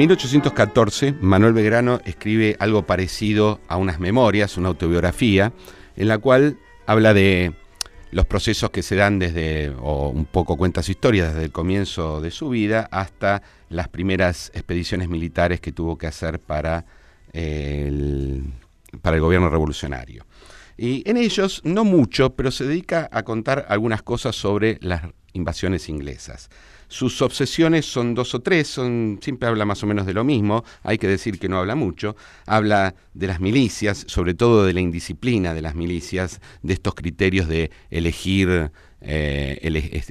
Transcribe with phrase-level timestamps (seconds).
[0.00, 5.52] 1814, Manuel Belgrano escribe algo parecido a unas memorias, una autobiografía,
[5.94, 6.56] en la cual
[6.86, 7.52] habla de
[8.10, 12.22] los procesos que se dan desde, o un poco cuenta su historia, desde el comienzo
[12.22, 16.86] de su vida hasta las primeras expediciones militares que tuvo que hacer para
[17.34, 18.44] el,
[19.02, 20.24] para el gobierno revolucionario.
[20.78, 25.02] Y en ellos, no mucho, pero se dedica a contar algunas cosas sobre las
[25.34, 26.48] invasiones inglesas.
[26.90, 30.64] Sus obsesiones son dos o tres, son, siempre habla más o menos de lo mismo,
[30.82, 34.80] hay que decir que no habla mucho, habla de las milicias, sobre todo de la
[34.80, 38.72] indisciplina de las milicias, de estos criterios de elegir
[39.02, 39.58] eh,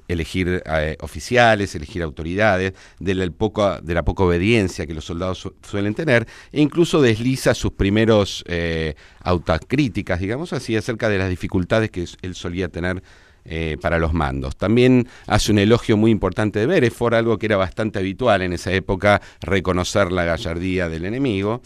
[0.07, 5.51] elegir eh, oficiales, elegir autoridades, de la, poco, de la poca obediencia que los soldados
[5.61, 11.91] suelen tener, e incluso desliza sus primeros eh, autocríticas, digamos así, acerca de las dificultades
[11.91, 13.03] que él solía tener
[13.45, 14.55] eh, para los mandos.
[14.57, 18.71] También hace un elogio muy importante de Bereford, algo que era bastante habitual en esa
[18.71, 21.61] época, reconocer la gallardía del enemigo.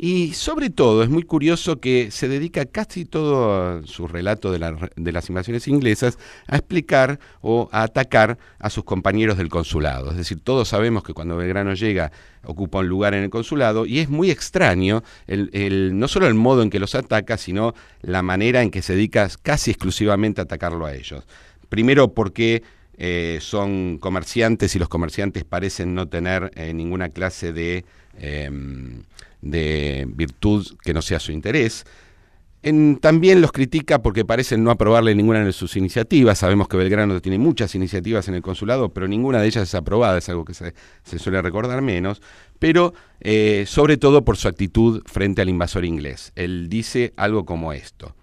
[0.00, 5.28] Y sobre todo es muy curioso que se dedica casi todo su relato de, las
[5.28, 10.12] invasiones inglesas a explicar o a atacar a sus compañeros del consulado.
[10.12, 12.12] Es decir, todos sabemos que cuando Belgrano llega
[12.44, 16.62] ocupa un lugar en el consulado y es muy extraño el, no solo el modo
[16.62, 20.86] en que los ataca, sino la manera en que se dedica casi exclusivamente a atacarlo
[20.86, 21.26] a ellos.
[21.68, 22.62] Primero porque
[22.98, 27.84] eh, son comerciantes y los comerciantes parecen no tener eh, ninguna clase de...
[28.20, 29.02] Em,
[29.40, 31.84] de virtud que no sea su interés.
[33.00, 36.38] también los critica porque parecen no aprobarle ninguna de sus iniciativas.
[36.38, 40.18] Sabemos que Belgrano tiene muchas iniciativas en el consulado, pero ninguna de ellas es aprobada,
[40.18, 40.74] es algo que se,
[41.18, 42.20] suele recordar menos.
[42.58, 46.32] Pero eh, sobre todo por su actitud frente al invasor inglés.
[46.34, 48.14] Él dice algo como esto,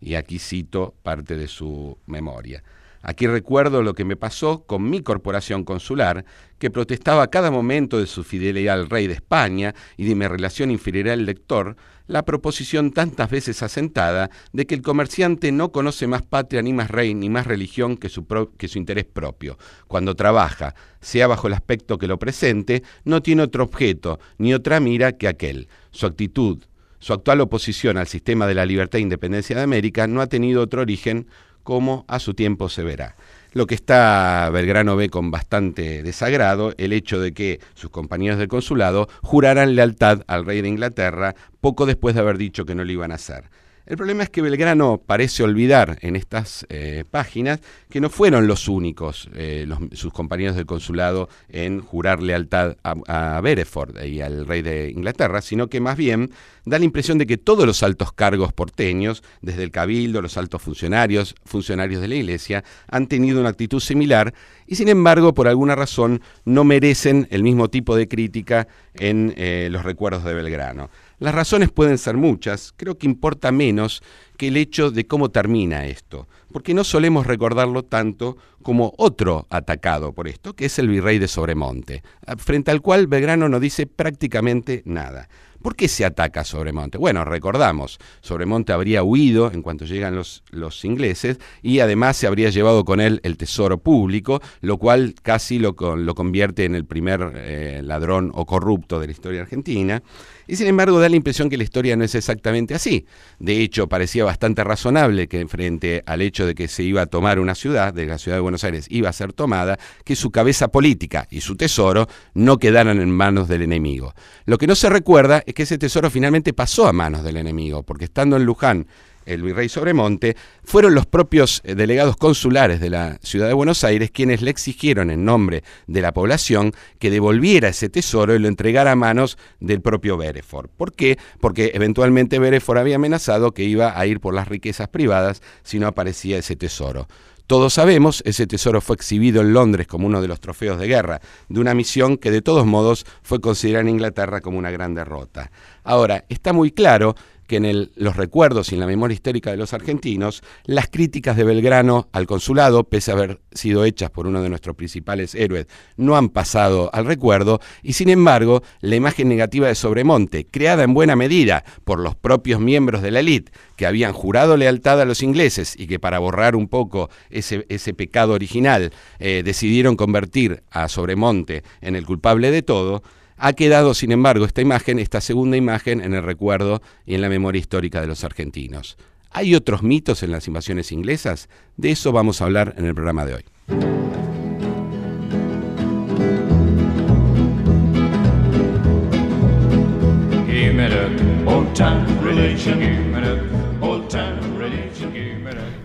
[0.00, 2.62] y aquí cito parte de su memoria.
[3.02, 6.24] Aquí recuerdo lo que me pasó con mi corporación consular,
[6.58, 10.26] que protestaba a cada momento de su fidelidad al rey de España y de mi
[10.26, 16.06] relación inferior al lector, la proposición tantas veces asentada de que el comerciante no conoce
[16.06, 18.24] más patria ni más rey ni más religión que su,
[18.56, 19.58] que su interés propio.
[19.88, 24.78] Cuando trabaja, sea bajo el aspecto que lo presente, no tiene otro objeto ni otra
[24.78, 25.68] mira que aquel.
[25.90, 26.62] Su actitud,
[26.98, 30.62] su actual oposición al sistema de la libertad e independencia de América no ha tenido
[30.62, 31.26] otro origen
[31.62, 33.16] como a su tiempo se verá.
[33.52, 38.48] Lo que está Belgrano ve con bastante desagrado el hecho de que sus compañeros del
[38.48, 42.92] consulado juraran lealtad al rey de Inglaterra poco después de haber dicho que no lo
[42.92, 43.50] iban a hacer.
[43.84, 47.60] El problema es que Belgrano parece olvidar en estas eh, páginas
[47.90, 53.40] que no fueron los únicos, eh, sus compañeros del consulado, en jurar lealtad a, a
[53.40, 56.30] Bereford y al rey de Inglaterra, sino que más bien
[56.64, 60.62] da la impresión de que todos los altos cargos porteños, desde el cabildo, los altos
[60.62, 64.32] funcionarios, funcionarios de la iglesia, han tenido una actitud similar
[64.66, 69.68] y sin embargo, por alguna razón, no merecen el mismo tipo de crítica en eh,
[69.70, 70.88] los recuerdos de Belgrano.
[71.22, 74.02] Las razones pueden ser muchas, creo que importa menos
[74.36, 80.12] que el hecho de cómo termina esto, porque no solemos recordarlo tanto como otro atacado
[80.14, 82.02] por esto, que es el virrey de Sobremonte,
[82.38, 85.28] frente al cual Belgrano no dice prácticamente nada.
[85.62, 86.98] ¿Por qué se ataca Sobremonte?
[86.98, 90.42] Bueno, recordamos, Sobremonte habría huido en cuanto llegan los,
[90.84, 95.76] ingleses y además se habría llevado con él el tesoro público, lo cual casi lo,
[95.78, 100.02] lo convierte en el primer eh, ladrón o corrupto de la historia argentina.
[100.46, 103.06] Y sin embargo da la impresión que la historia no es exactamente así.
[103.38, 107.38] De hecho, parecía bastante razonable que frente al hecho de que se iba a tomar
[107.38, 110.68] una ciudad, de la ciudad de Buenos Aires iba a ser tomada, que su cabeza
[110.68, 114.14] política y su tesoro no quedaran en manos del enemigo.
[114.44, 117.82] Lo que no se recuerda es que ese tesoro finalmente pasó a manos del enemigo,
[117.82, 118.86] porque estando en Luján
[119.26, 124.10] el virrey Sobremonte, fueron los propios eh, delegados consulares de la ciudad de Buenos Aires
[124.10, 128.92] quienes le exigieron en nombre de la población que devolviera ese tesoro y lo entregara
[128.92, 130.68] a manos del propio Bereford.
[130.70, 131.18] ¿Por qué?
[131.40, 135.86] Porque eventualmente Bereford había amenazado que iba a ir por las riquezas privadas si no
[135.86, 137.06] aparecía ese tesoro.
[137.46, 141.20] Todos sabemos, ese tesoro fue exhibido en Londres como uno de los trofeos de guerra,
[141.48, 145.50] de una misión que de todos modos fue considerada en Inglaterra como una gran derrota.
[145.84, 147.14] Ahora, está muy claro
[147.52, 151.44] que en los recuerdos y en la memoria histórica de los argentinos, las críticas de
[151.44, 155.66] Belgrano al consulado, pese a haber sido hechas por uno de nuestros principales héroes,
[155.98, 160.94] no han pasado al recuerdo, y sin embargo, la imagen negativa de Sobremonte, creada en
[160.94, 165.22] buena medida por los propios miembros de la élite, que habían jurado lealtad a los
[165.22, 170.88] ingleses y que para borrar un poco ese, ese pecado original eh, decidieron convertir a
[170.88, 173.02] Sobremonte en el culpable de todo,
[173.44, 177.28] ha quedado, sin embargo, esta imagen, esta segunda imagen, en el recuerdo y en la
[177.28, 178.96] memoria histórica de los argentinos.
[179.32, 181.48] ¿Hay otros mitos en las invasiones inglesas?
[181.76, 183.44] De eso vamos a hablar en el programa de hoy.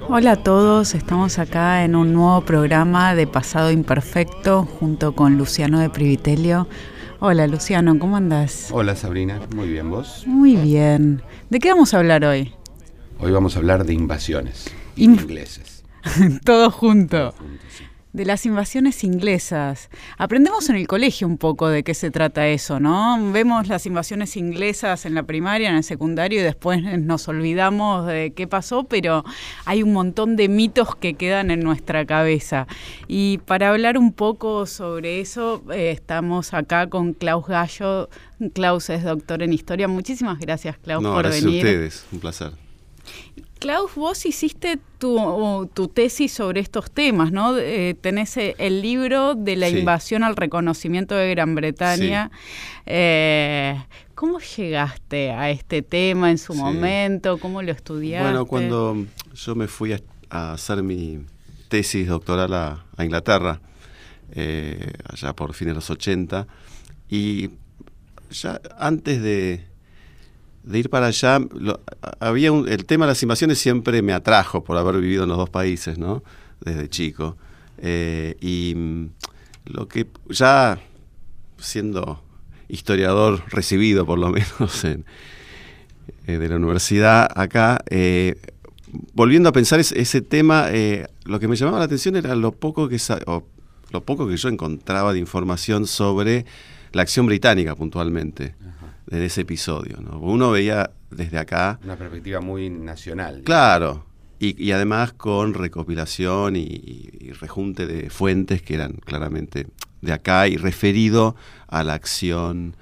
[0.08, 5.80] Hola a todos, estamos acá en un nuevo programa de Pasado Imperfecto junto con Luciano
[5.80, 6.68] de Privitelio
[7.20, 8.70] Hola Luciano, ¿cómo andás?
[8.72, 10.24] Hola Sabrina, muy bien, ¿vos?
[10.28, 11.24] Muy bien.
[11.50, 12.54] ¿De qué vamos a hablar hoy?
[13.20, 14.66] Hoy vamos a hablar de invasiones
[14.96, 15.84] ingleses.
[16.46, 17.34] Todo junto
[18.14, 19.90] de las invasiones inglesas.
[20.18, 23.32] Aprendemos en el colegio un poco de qué se trata eso, ¿no?
[23.32, 28.34] Vemos las invasiones inglesas en la primaria, en el secundario y después nos olvidamos de
[28.36, 29.24] qué pasó, pero
[29.66, 32.68] hay un montón de mitos que quedan en nuestra cabeza.
[33.08, 38.10] Y para hablar un poco sobre eso, eh, estamos acá con Klaus Gallo.
[38.54, 39.88] Klaus es doctor en historia.
[39.88, 41.66] Muchísimas gracias, Klaus, por gracias venir.
[41.66, 42.67] a ustedes, un placer.
[43.60, 47.58] Klaus, vos hiciste tu, tesis sobre estos temas, ¿no?
[47.58, 52.32] Eh, tenés eh, el libro de la invasión al reconocimiento de Gran Bretaña.
[52.86, 53.82] Eh,
[54.16, 57.38] ¿Cómo llegaste a este tema en su momento?
[57.40, 58.24] ¿Cómo lo estudiaste?
[58.24, 61.26] Bueno, cuando yo me fui a, hacer mi
[61.68, 63.60] tesis doctoral a, a Inglaterra,
[64.34, 66.48] allá por fines de los 80,
[67.10, 67.50] y
[68.30, 69.66] ya antes de,
[70.68, 71.40] de ir para allá,
[72.20, 75.50] había el tema de las invasiones siempre me atrajo por haber vivido en los dos
[75.50, 76.24] países, ¿no?
[76.60, 77.38] Desde chico.
[77.78, 79.06] Eh, y mm,
[79.66, 80.80] lo que ya
[81.58, 82.22] siendo
[82.68, 85.06] historiador recibido por lo menos en,
[86.26, 88.36] eh, de la universidad acá, eh,
[89.14, 90.68] volviendo a pensar ese, tema,
[91.24, 92.98] lo que me llamaba la atención era lo poco que
[93.92, 96.46] lo poco que yo encontraba de información sobre
[96.92, 98.54] la acción británica puntualmente
[99.10, 99.98] en ese episodio.
[100.02, 100.20] ¿no?
[100.20, 101.80] Uno veía desde acá...
[101.84, 103.42] Una perspectiva muy nacional.
[103.44, 104.06] Claro,
[104.40, 109.68] y, además con recopilación y, rejunte de fuentes que eran claramente
[110.02, 111.36] de acá y referido
[111.68, 112.76] a la acción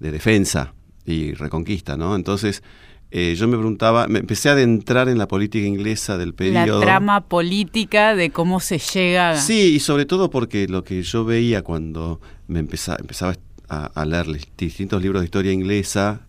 [0.00, 0.74] de defensa
[1.04, 2.16] y reconquista, ¿no?
[2.16, 2.62] Entonces,
[3.10, 6.80] eh, yo me preguntaba, me empecé a adentrar en la política inglesa del periodo.
[6.80, 9.36] La trama política de cómo se llega.
[9.36, 13.34] Sí, y sobre todo porque lo que yo veía cuando me empezaba, empezaba
[13.68, 14.26] a a, leer
[14.56, 16.22] distintos libros de historia inglesa,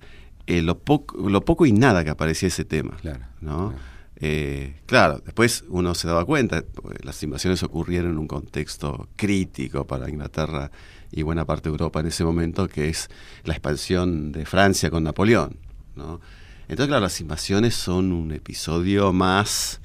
[0.47, 2.97] eh, lo, poco, lo poco y nada que aparecía ese tema.
[2.97, 3.25] Claro.
[3.41, 3.73] ¿no?
[4.17, 5.21] Eh, claro.
[5.25, 10.71] después uno se daba cuenta, pues, las invasiones ocurrieron en un contexto crítico para Inglaterra
[11.11, 13.09] y buena parte de Europa en ese momento, que es
[13.43, 15.57] la expansión de Francia con Napoleón.
[15.95, 16.21] ¿no?
[16.67, 19.81] Entonces, claro, las invasiones son un episodio más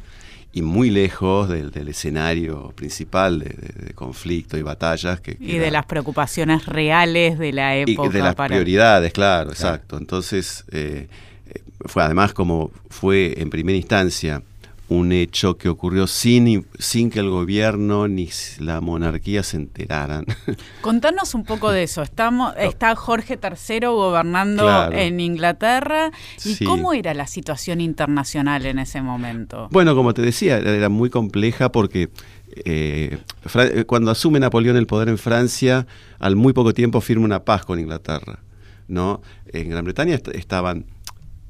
[0.59, 5.21] y muy lejos del, escenario principal de, conflicto y batallas.
[5.21, 8.09] Que, y de las preocupaciones reales de la época.
[8.09, 9.97] Y de las prioridades, claro, exacto.
[9.97, 11.07] Entonces, eh,
[11.47, 14.43] eh, fue además como fue en primera instancia
[14.89, 20.25] un hecho que ocurrió sin, sin que el gobierno ni la monarquía se enteraran.
[20.81, 22.03] Contanos un poco de eso.
[22.03, 26.11] Estamos, está Jorge III gobernando en Inglaterra.
[26.45, 29.69] ¿Y cómo era la situación internacional en ese momento?
[29.71, 32.11] Bueno, como te decía, era muy compleja porque
[32.65, 33.19] eh,
[33.87, 35.87] cuando asume Napoleón el poder en Francia,
[36.19, 38.41] al muy poco tiempo firma una paz con Inglaterra.
[38.89, 39.21] ¿no?
[39.53, 40.87] En Gran Bretaña estaban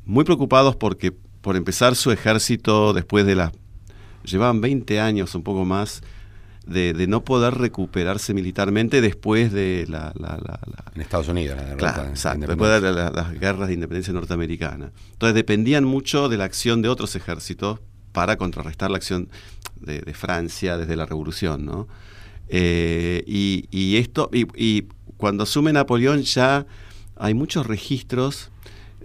[0.05, 1.15] muy preocupados porque
[1.49, 3.53] por empezar su ejército después de la...
[4.23, 6.03] Llevaban 20 años, un poco más,
[6.67, 10.13] de, no poder recuperarse militarmente después de la...
[10.95, 14.93] en Estados Unidos, la claro, exacto, después de las guerras de independencia norteamericana.
[15.13, 17.81] Entonces dependían mucho de la acción de otros ejércitos
[18.13, 19.31] para contrarrestar la acción
[19.81, 21.89] de, Francia desde la Revolución, ¿no?
[22.51, 26.67] Eh, y, esto, y, y cuando asume Napoleón ya
[27.17, 28.51] hay muchos registros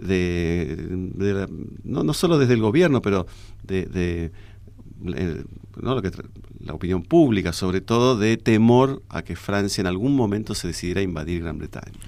[0.00, 1.48] de,
[1.84, 3.26] no, no, solo desde el gobierno, pero
[3.62, 4.32] de,
[5.00, 5.94] ¿no?
[5.94, 6.10] Lo que
[6.60, 11.02] la opinión pública, sobre todo de temor a que Francia en algún momento se decidiera
[11.02, 11.98] invadir Gran Bretaña.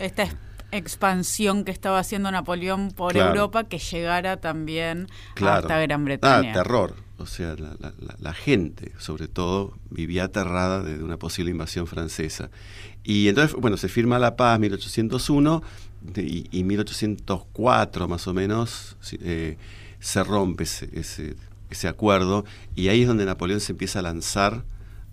[0.00, 0.28] Esta
[0.72, 6.50] expansión que estaba haciendo Napoleón por Europa que llegara también hasta Gran Bretaña.
[6.50, 6.94] Ah, terror.
[7.18, 12.50] O sea, la, gente, sobre todo, vivía aterrada de, una posible invasión francesa.
[13.02, 15.62] Y entonces, bueno, se firma la paz 1801
[16.16, 19.56] y, 1804 más o menos eh,
[20.00, 21.36] se rompe ese,
[21.70, 22.44] ese, acuerdo
[22.76, 24.64] y ahí es donde Napoleón se empieza a lanzar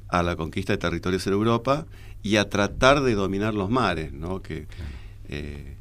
[0.07, 1.85] a la conquista de territorios en Europa
[2.23, 4.41] y a tratar de dominar los mares, ¿no?
[4.41, 4.67] Que,
[5.29, 5.75] eh,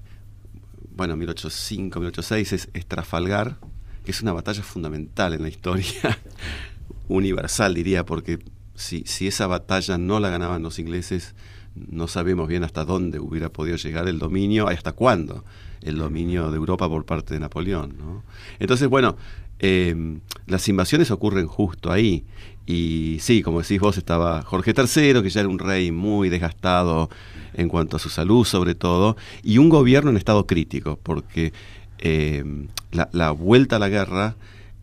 [0.94, 3.56] bueno, 1805, 1806 es, es Trafalgar,
[4.04, 6.18] que es una batalla fundamental en la historia
[7.08, 8.40] universal, diría, porque
[8.75, 11.34] si, si esa batalla no la ganaban los ingleses,
[11.75, 15.45] no sabemos bien hasta dónde hubiera podido llegar el dominio, hasta cuándo
[15.83, 18.23] el dominio de Europa por parte de Napoleón.
[18.59, 19.16] Entonces, bueno,
[19.59, 22.25] em, las invasiones ocurren justo ahí.
[22.66, 27.11] Y sí, como decís vos, estaba Jorge III, que ya era un rey muy desgastado
[27.52, 31.52] en cuanto a su salud sobre todo, y un gobierno en estado crítico, porque
[31.99, 32.45] eh,
[32.90, 34.37] la, vuelta a la guerra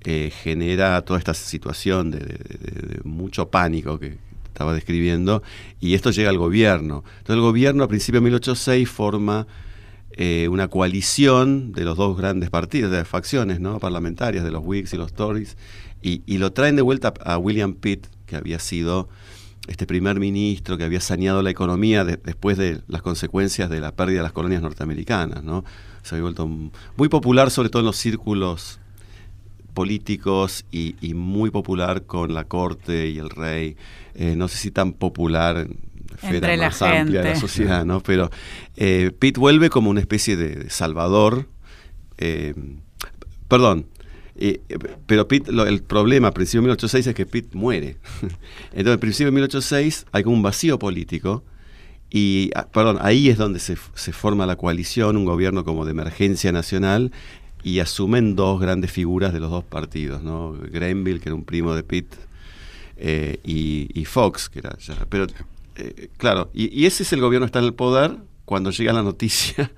[0.03, 4.17] eh, genera toda esta situación de, mucho pánico que
[4.51, 5.41] estaba describiendo,
[5.79, 7.03] y esto llega al gobierno.
[7.19, 9.47] Entonces el gobierno a principios de 1806 forma
[10.11, 13.79] eh, una coalición de los dos grandes partidos, de facciones ¿no?
[13.79, 15.57] parlamentarias, de los Whigs y los Tories,
[16.01, 19.07] y, y lo traen de vuelta a William Pitt, que había sido
[19.67, 24.17] este primer ministro que había saneado la economía después de las consecuencias de la pérdida
[24.17, 25.63] de las colonias norteamericanas, ¿no?
[26.01, 28.80] Se había vuelto muy popular, sobre todo en los círculos
[29.73, 33.75] políticos y, muy popular con la corte y el rey.
[34.15, 35.79] Eh, no sé si tan popular en
[36.21, 38.01] esfera más amplia de la sociedad, ¿no?
[38.01, 38.29] Pero
[38.75, 41.47] eh, Pitt vuelve como una especie de, salvador.
[42.17, 42.53] Eh,
[43.47, 43.87] perdón,
[45.05, 47.97] pero Pitt, el problema a principios de 1806 es que Pitt muere.
[48.71, 51.43] Entonces, a principios de 1806 hay como un vacío político
[52.13, 56.51] y, ah, perdón, ahí es donde se, forma la coalición, un gobierno como de emergencia
[56.51, 57.13] nacional
[57.63, 60.53] y asumen dos grandes figuras de los dos partidos, ¿no?
[60.53, 62.13] Grenville, que era un primo de Pitt,
[62.97, 65.05] eh, y, Fox, que era ya...
[65.09, 65.27] Pero,
[65.75, 68.93] eh, claro, y, y ese es el gobierno que está en el poder cuando llega
[68.93, 69.71] la noticia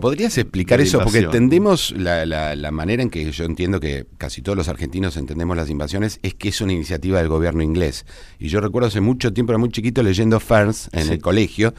[0.00, 1.00] ¿podrías explicar eso?
[1.00, 5.56] Porque entendemos la, la, manera en que yo entiendo que casi todos los argentinos entendemos
[5.56, 8.06] las invasiones, es que es una iniciativa del gobierno inglés.
[8.38, 11.74] Y yo recuerdo hace mucho tiempo, era muy chiquito, leyendo Ferns en el colegio.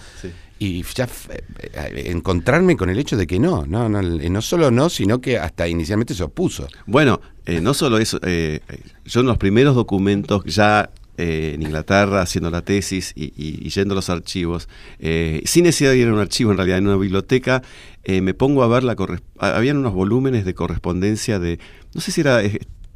[0.57, 4.89] Y ya eh, encontrarme con el hecho de que no, no, no, no solo no,
[4.89, 6.67] sino que hasta inicialmente se opuso.
[6.85, 8.61] Bueno, eh, no solo eso, eh,
[9.05, 13.95] yo en los primeros documentos ya eh, en Inglaterra haciendo la tesis y, yendo a
[13.95, 14.67] los archivos,
[14.99, 17.61] eh, sin necesidad de ir a un archivo, en realidad en una biblioteca,
[18.03, 18.97] eh, me pongo a ver la
[19.39, 21.57] habían unos volúmenes de correspondencia de,
[21.93, 22.41] no sé si era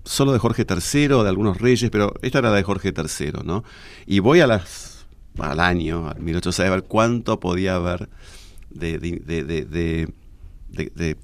[0.04, 3.32] solo de Jorge III o de algunos reyes, pero esta era la de Jorge III,
[3.46, 3.64] ¿no?
[4.06, 4.99] Y voy a las,
[5.42, 8.10] al año, al 1800, a ver cuánto podía haber
[8.70, 10.08] de, de
[10.72, 11.18] de,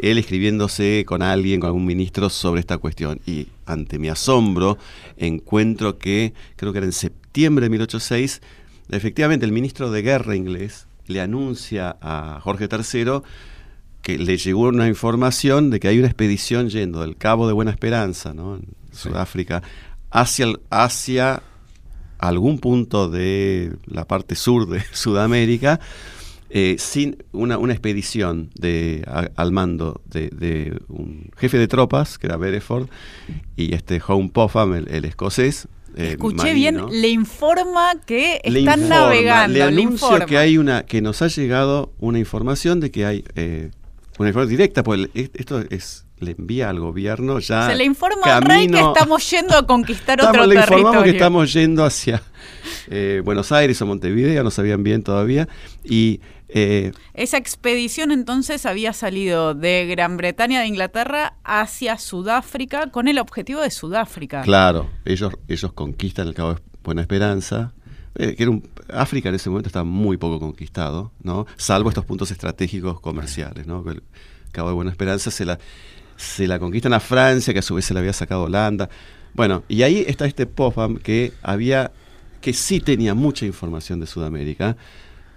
[0.00, 3.20] él escribiéndose con alguien, con algún ministro sobre esta cuestión.
[3.26, 4.78] Y ante mi asombro
[5.16, 8.40] encuentro que, creo que era en septiembre de 1806,
[8.90, 13.20] efectivamente el ministro de guerra inglés le anuncia a Jorge III
[14.02, 17.70] que le llegó una información de que hay una expedición yendo del Cabo de Buena
[17.70, 18.56] Esperanza, ¿no?
[18.56, 19.62] en Sudáfrica,
[20.10, 21.42] hacia, hacia
[22.20, 25.80] algún punto de la parte sur de Sudamérica,
[26.50, 29.04] eh, sin una, expedición de,
[29.36, 32.88] al mando de, un jefe de tropas, que era Bereford,
[33.56, 35.68] y este Home Popham, el, escocés.
[35.96, 39.54] Eh, Escuché bien, le informa que están navegando.
[39.54, 43.70] Le anuncia que hay una, que nos ha llegado una información de que hay eh,
[44.18, 47.68] una información directa, pues esto es le envía al gobierno ya.
[47.68, 50.54] Se le informa al rey que estamos yendo a conquistar otro le territorio.
[50.54, 52.22] Le informamos que estamos yendo hacia
[53.24, 55.48] Buenos Aires o Montevideo, no sabían bien todavía,
[55.84, 56.20] y
[56.52, 63.18] eh, Esa expedición entonces había salido de Gran Bretaña, de Inglaterra, hacia Sudáfrica con el
[63.18, 64.42] objetivo de Sudáfrica.
[64.42, 67.72] Claro, ellos, ellos conquistan el Cabo de Buena Esperanza.
[68.16, 71.46] Eh, que era un, África en ese momento estaba muy poco conquistado, ¿no?
[71.56, 73.68] salvo estos puntos estratégicos comerciales.
[73.68, 73.88] ¿no?
[73.88, 74.02] El
[74.50, 75.60] Cabo de Buena Esperanza se la,
[76.20, 78.90] se la conquistan a Francia, que a su vez se la había sacado Holanda.
[79.32, 81.92] Bueno, y ahí está este Popham que había
[82.42, 84.76] que sí tenía mucha información de Sudamérica,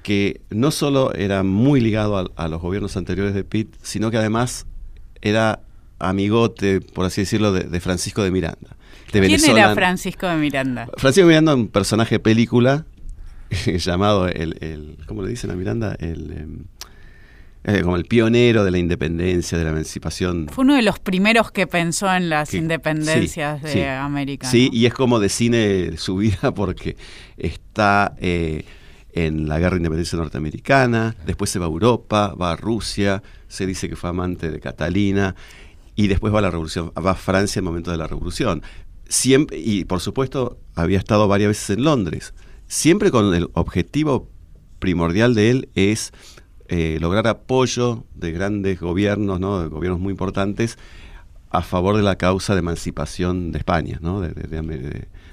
[0.03, 4.65] que no solo era muy ligado a, los gobiernos anteriores de Pitt, sino que además
[5.21, 5.61] era
[5.99, 8.75] amigote, por así decirlo, de, Francisco de Miranda.
[9.09, 10.89] ¿Quién era Francisco de Miranda?
[10.97, 12.85] Francisco de Miranda, un personaje de película
[13.77, 15.95] llamado el, ¿cómo le dicen a Miranda?
[15.99, 16.65] El em,
[17.65, 20.47] eh, como el pionero de la independencia, de la emancipación.
[20.51, 24.49] Fue uno de los primeros que pensó en las independencias de América.
[24.49, 26.97] Sí, y es como de cine su vida porque
[27.37, 28.65] está eh,
[29.13, 33.65] en la guerra de independencia norteamericana, después se va a Europa, va a Rusia, se
[33.65, 35.35] dice que fue amante de Catalina,
[35.95, 38.61] y después va a la revolución, va a Francia en el momento de la revolución.
[39.07, 42.33] Siempre, y por supuesto había estado varias veces en Londres,
[42.67, 44.29] siempre con el objetivo
[44.79, 46.11] primordial de él es
[46.67, 49.61] eh, lograr apoyo de grandes gobiernos, ¿no?
[49.61, 50.77] de gobiernos muy importantes,
[51.49, 54.21] a favor de la causa de emancipación de España, ¿no?
[54.21, 54.33] de,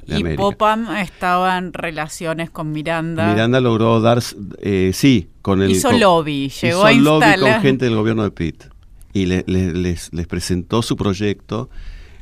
[0.07, 3.29] y Popham estaba en relaciones con Miranda.
[3.31, 4.21] Miranda logró dar,
[4.61, 5.71] eh, sí, con el...
[5.71, 7.39] Hizo lobby, llegó a instalar...
[7.39, 8.65] lobby con gente del gobierno de Pitt.
[9.13, 11.69] Y les, les, presentó su proyecto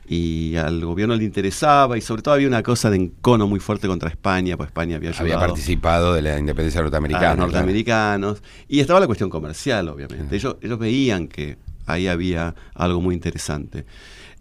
[0.09, 3.87] y al gobierno le interesaba y sobre todo había una cosa de encono muy fuerte
[3.87, 7.31] contra España, pues España había Había participado de la independencia norteamericana.
[7.31, 8.43] los norteamericanos.
[8.69, 10.35] Y estaba la cuestión comercial, obviamente.
[10.35, 13.85] Ellos, ellos veían que ahí había algo muy interesante.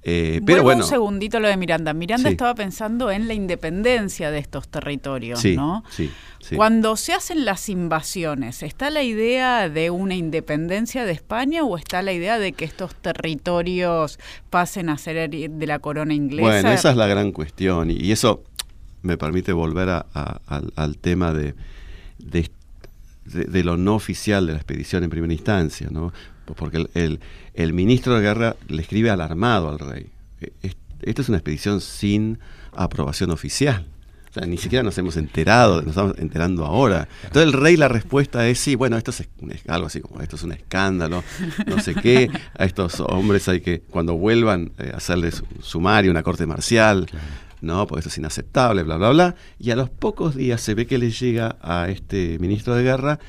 [0.09, 0.85] Eh, pero bueno.
[0.85, 1.93] Un segundito lo de Miranda.
[1.93, 5.83] Miranda estaba pensando en la independencia de estos territorios, ¿no?
[5.89, 6.09] Sí,
[6.55, 12.01] Cuando se hacen las invasiones, ¿está la idea de una independencia de España o está
[12.01, 14.17] la idea de que estos territorios
[14.49, 16.47] pasen a ser de la corona inglesa?
[16.47, 18.45] Bueno, esa es la gran cuestión y eso
[19.01, 21.53] me permite volver al, tema de,
[22.17, 26.13] de, lo no oficial de la expedición en primera instancia, ¿no?
[26.55, 26.87] Porque
[27.53, 30.09] el, ministro de guerra le escribe alarmado al rey.
[30.41, 30.51] E,
[31.01, 32.39] esta es una expedición sin
[32.73, 33.85] aprobación oficial.
[34.29, 37.07] O sea, ni siquiera nos hemos enterado, nos estamos enterando ahora.
[37.23, 39.27] Entonces el rey la respuesta es sí, bueno, esto es
[39.67, 41.23] algo así como esto es un escándalo,
[41.65, 46.23] no sé qué, a estos hombres hay que, cuando vuelvan, eh, hacerles un sumario, una
[46.23, 47.07] corte marcial,
[47.61, 47.87] ¿no?
[47.87, 49.35] Porque esto es inaceptable, bla, bla, bla.
[49.59, 53.19] Y a los pocos días se ve que le llega a este ministro de guerra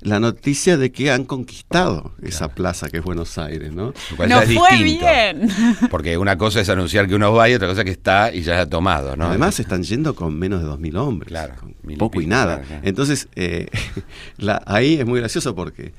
[0.00, 3.92] la noticia de que han conquistado esa plaza que es Buenos Aires, ¿no?
[4.28, 5.48] No fue bien.
[5.90, 8.60] Porque una cosa es anunciar que uno va y otra cosa que está y ya
[8.60, 9.26] ha tomado, ¿no?
[9.26, 11.28] Además están yendo con menos de 2.000 hombres.
[11.28, 11.54] Claro.
[11.98, 12.62] poco y nada.
[12.82, 13.68] Entonces, eh,
[14.66, 15.92] ahí es muy gracioso porque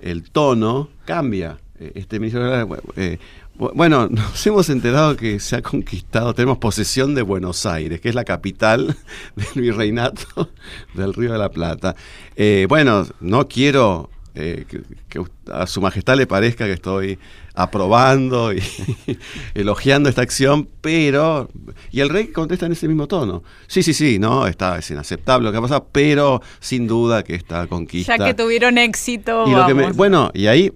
[0.00, 1.58] el tono cambia.
[1.78, 3.18] Eh, este ministro eh,
[3.56, 8.14] bueno, nos hemos enterado que se ha conquistado, tenemos posesión de Buenos Aires, que es
[8.14, 8.96] la capital
[9.36, 10.50] del virreinato
[10.94, 11.94] del Río de la Plata.
[12.36, 14.64] Eh, bueno, no quiero eh,
[15.08, 17.18] que, a Su Majestad le parezca que estoy
[17.54, 18.60] aprobando y
[19.54, 21.48] elogiando esta acción, pero...
[21.92, 23.44] Y el rey contesta en ese mismo tono.
[23.68, 27.36] Sí, sí, sí, no, está, es inaceptable lo que ha pasado, pero sin duda que
[27.36, 28.16] esta conquista...
[28.16, 29.44] Ya que tuvieron éxito...
[29.94, 30.72] bueno, y ahí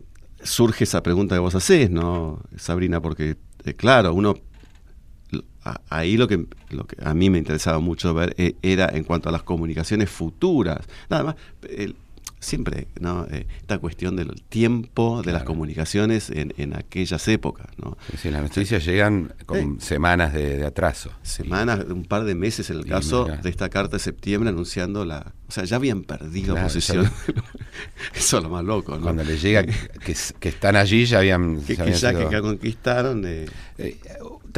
[0.48, 3.00] surge esa pregunta que vos hacés, ¿no, Sabrina?
[3.00, 4.34] Porque, eh, claro, uno
[5.90, 9.28] ahí lo que, lo que a mí me interesaba mucho ver eh, era en cuanto
[9.28, 10.86] a las comunicaciones futuras.
[11.10, 11.36] Nada más,
[12.40, 13.26] siempre ¿no?
[13.30, 17.66] Eh, esta cuestión del tiempo de las comunicaciones en, en, aquellas épocas.
[17.76, 17.96] ¿no?
[18.24, 21.10] las noticias llegan con semanas de, atraso.
[21.22, 25.32] Semanas, un par de meses en el caso de esta carta de septiembre anunciando la...
[25.48, 27.10] O sea, ya habían perdido posesión.
[28.14, 28.96] Eso es lo más loco.
[28.96, 29.02] ¿no?
[29.02, 31.62] Cuando les llega que, que, están allí ya habían...
[31.62, 33.24] Que, ya, que conquistaron...
[33.26, 33.46] Eh,
[33.78, 33.96] eh,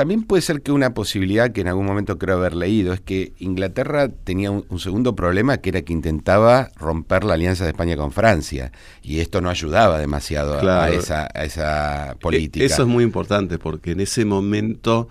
[0.01, 3.35] también puede ser que una posibilidad que en algún momento creo haber leído es que
[3.39, 8.11] Inglaterra tenía un, segundo problema que era que intentaba romper la alianza de España con
[8.11, 12.65] Francia y esto no ayudaba demasiado a, esa, esa política.
[12.65, 15.11] Eso es muy importante porque en ese momento,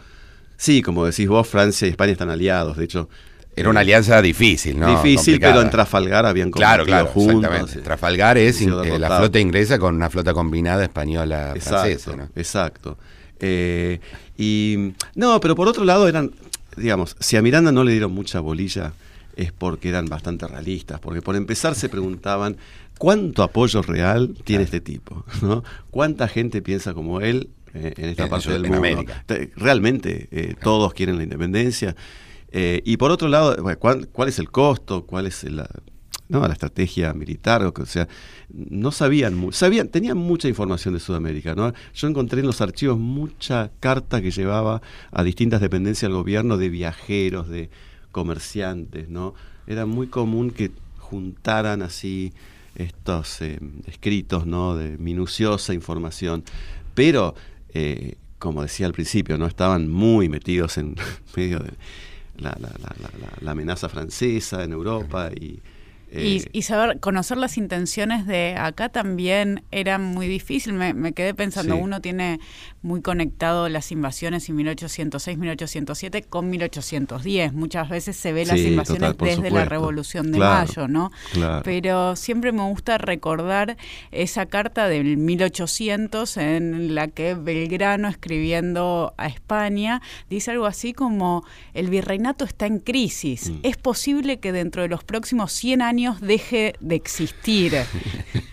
[0.58, 3.10] sí, como decís vos, Francia y España están aliados, de hecho...
[3.56, 4.90] Era una alianza difícil, ¿no?
[4.90, 7.78] Difícil, pero en Trafalgar habían claro, claro, juntos.
[7.84, 12.16] Trafalgar es eh, la flota inglesa con una flota combinada española-francesa.
[12.16, 12.30] ¿no?
[12.36, 12.98] Exacto.
[13.40, 14.00] Eh,
[14.38, 16.32] y no, pero por otro lado eran,
[16.78, 18.94] digamos, si a Miranda no le dieron mucha bolilla
[19.36, 22.58] es porque eran bastante realistas, porque por empezar se preguntaban
[22.98, 25.64] cuánto apoyo real tiene este tipo, ¿no?
[25.92, 29.06] ¿Cuánta gente piensa como él eh, en esta parte del mundo?
[29.56, 31.96] Realmente eh, todos quieren la independencia.
[32.52, 35.06] y por otro lado, ¿cuál, ¿cuál, es el costo?
[35.06, 35.70] ¿Cuál es la,
[36.30, 36.44] ¿no?
[36.44, 38.08] a la estrategia militar, o sea,
[38.54, 41.74] no sabían, sabían, tenían mucha información de Sudamérica, ¿no?
[41.94, 46.70] Yo encontré en los archivos mucha carta que llevaba a distintas dependencias del gobierno de
[46.70, 47.72] viajeros, de
[48.12, 49.34] comerciantes, ¿no?
[49.66, 52.32] Era muy común que juntaran así
[52.76, 54.76] estos eh, escritos, ¿no?
[54.76, 56.44] De minuciosa información,
[56.94, 57.34] pero
[57.74, 60.96] eh, como decía al principio, no estaban muy metidos en
[61.36, 61.72] medio de
[62.38, 62.56] la,
[63.42, 65.60] la amenaza francesa en Europa y
[66.12, 70.74] y, eh, saber, conocer las intenciones de acá también era muy difícil.
[70.74, 72.40] Me, quedé pensando, uno tiene
[72.82, 77.54] muy conectado las invasiones en 1806, 1807 con 1810.
[77.54, 81.12] Muchas veces se ve las invasiones desde la Revolución de Mayo, ¿no?
[81.64, 83.78] Pero siempre me gusta recordar
[84.12, 91.44] esa carta del 1800 en la que Belgrano escribiendo a España dice algo así como
[91.74, 93.50] el virreinato está en crisis.
[93.50, 93.60] Mm.
[93.64, 97.74] Es posible que dentro de los próximos 100 años deje de existir.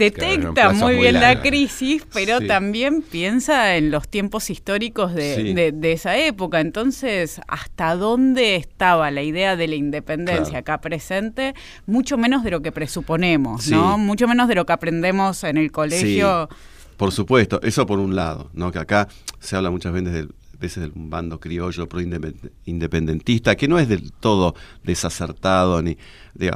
[0.00, 6.60] Detecta muy bien la crisis, pero también piensa en los tiempos históricos de, esa época.
[6.60, 11.54] Entonces, ¿hasta dónde estaba la idea de la independencia acá presente?
[11.86, 13.98] Mucho menos de lo que presuponemos, ¿no?
[13.98, 16.48] Mucho menos de lo que aprendemos en el colegio.
[16.96, 18.72] Por supuesto, eso por un lado, ¿no?
[18.72, 19.08] Que acá
[19.38, 24.12] se habla muchas veces del, veces del bando criollo pro independentista, que no es del
[24.12, 25.96] todo desacertado, ni
[26.34, 26.50] de,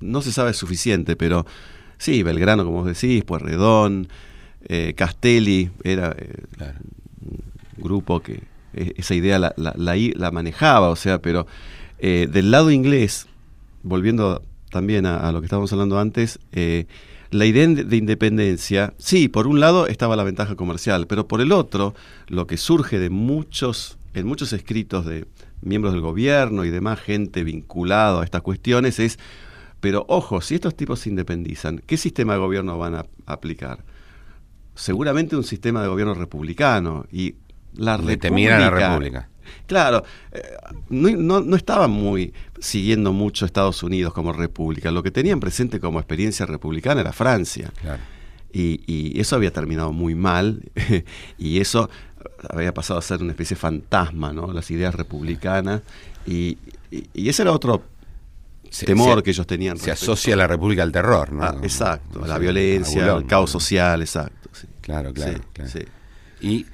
[0.00, 1.46] no se sabe suficiente, pero
[1.98, 4.08] sí, Belgrano, como vos decís, Puerredón,
[4.68, 6.32] eh, Castelli, era eh,
[7.20, 8.42] un grupo que
[8.74, 11.46] e, esa idea la, la, manejaba, o sea, pero
[11.98, 13.26] eh, del lado inglés,
[13.82, 16.40] volviendo también a, lo que estábamos hablando antes,
[17.30, 21.52] la idea de independencia, sí, por un lado estaba la ventaja comercial, pero por el
[21.52, 21.94] otro,
[22.26, 25.26] lo que surge de muchos, en muchos escritos de
[25.62, 29.18] miembros del gobierno y demás gente vinculado a estas cuestiones es,
[29.86, 33.84] pero ojo, si estos tipos se independizan, ¿qué sistema de gobierno van a aplicar?
[34.74, 37.36] Seguramente un sistema de gobierno republicano y
[37.76, 39.28] la república, la república.
[39.68, 40.42] Claro, eh,
[40.88, 44.90] no, no, estaban muy siguiendo mucho Estados Unidos como república.
[44.90, 47.72] Lo que tenían presente como experiencia republicana era Francia.
[48.52, 50.64] Y, eso había terminado muy mal.
[51.38, 51.88] y eso
[52.50, 54.52] había pasado a ser una especie de fantasma, ¿no?
[54.52, 55.82] Las ideas republicanas.
[56.26, 56.58] Y,
[57.14, 57.84] ese era otro
[58.84, 59.78] temor que ellos tenían.
[59.78, 61.44] Se asocia a la república al terror, ¿no?
[61.44, 64.50] Ah, exacto, a la violencia, al caos social, exacto.
[64.80, 65.40] Claro, claro.
[66.40, 66.66] Y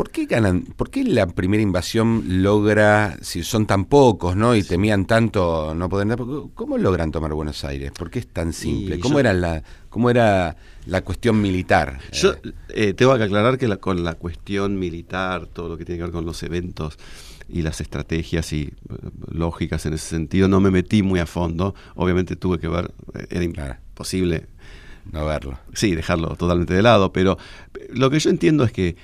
[0.00, 0.62] ¿Por qué ganan?
[0.62, 4.56] ¿Por qué la primera invasión logra, si son tan pocos, ¿no?
[4.56, 6.16] Y temían tanto no poder
[6.54, 7.92] ¿cómo logran tomar Buenos Aires?
[7.92, 8.98] ¿Por qué es tan simple?
[8.98, 11.98] ¿Cómo era la, cómo era la cuestión militar?
[12.12, 12.32] Yo
[12.70, 16.12] eh, tengo que aclarar que con la cuestión militar, todo lo que tiene que ver
[16.12, 16.96] con los eventos
[17.52, 18.94] y las estrategias y eh,
[19.30, 21.74] lógicas en ese sentido, no me metí muy a fondo.
[21.94, 24.46] Obviamente tuve que ver, eh, era imposible
[25.12, 25.58] no verlo.
[25.72, 27.38] Sí, dejarlo totalmente de lado, pero
[27.92, 28.96] lo que yo entiendo es que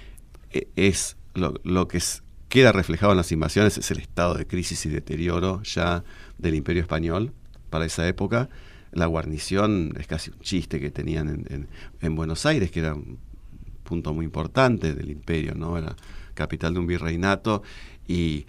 [0.76, 2.00] es lo, que
[2.48, 6.04] queda reflejado en las invasiones es el estado de crisis y deterioro ya
[6.38, 7.32] del imperio español
[7.70, 8.48] para esa época.
[8.92, 11.68] La guarnición es casi un chiste que tenían
[12.00, 13.18] en, Buenos Aires, que era un
[13.82, 15.76] punto muy importante del imperio, ¿no?
[15.76, 15.94] Era
[16.34, 17.62] capital de un virreinato
[18.08, 18.46] y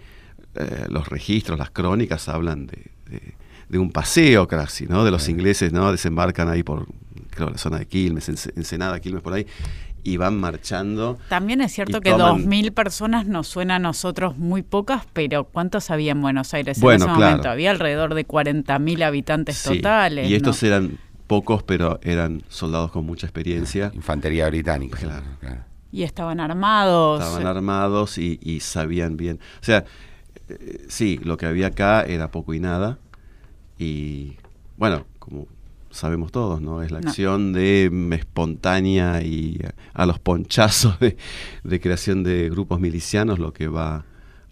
[0.54, 5.04] eh, los registros, las crónicas hablan de, un paseo casi, ¿no?
[5.04, 5.92] De los ingleses, ¿no?
[5.92, 6.86] Desembarcan ahí por,
[7.30, 9.46] creo, la zona de Quilmes, Ensenada, Quilmes por ahí,
[10.02, 11.18] y van marchando.
[11.28, 16.12] También es cierto que 2.000 personas nos suena a nosotros muy pocas, pero ¿cuántos había
[16.12, 17.50] en Buenos Aires en ese momento?
[17.50, 20.28] Había alrededor de 40.000 habitantes totales.
[20.28, 23.92] Y estos eran pocos, pero eran soldados con mucha experiencia.
[23.94, 24.98] Infantería británica.
[24.98, 25.67] Claro.
[25.90, 27.22] Y estaban armados.
[27.22, 29.40] Estaban armados y, sabían bien.
[29.60, 29.84] O sea,
[30.48, 32.98] eh, sí, lo que había acá era poco y nada.
[33.78, 34.36] Y
[34.76, 35.46] bueno, como
[35.90, 36.82] sabemos todos, ¿no?
[36.82, 39.60] Es la acción de mm, espontánea y
[39.94, 44.04] a los ponchazos de, creación de grupos milicianos lo que va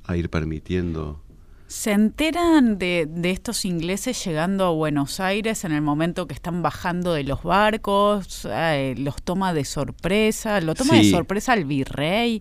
[0.05, 1.21] a ir permitiendo.
[1.69, 7.13] ¿Se enteran de, estos ingleses llegando a Buenos Aires en el momento que están bajando
[7.13, 8.47] de los barcos?
[8.51, 10.61] Eh, ¿Los toma de sorpresa?
[10.61, 12.41] ¿Lo toma de sorpresa el virrey?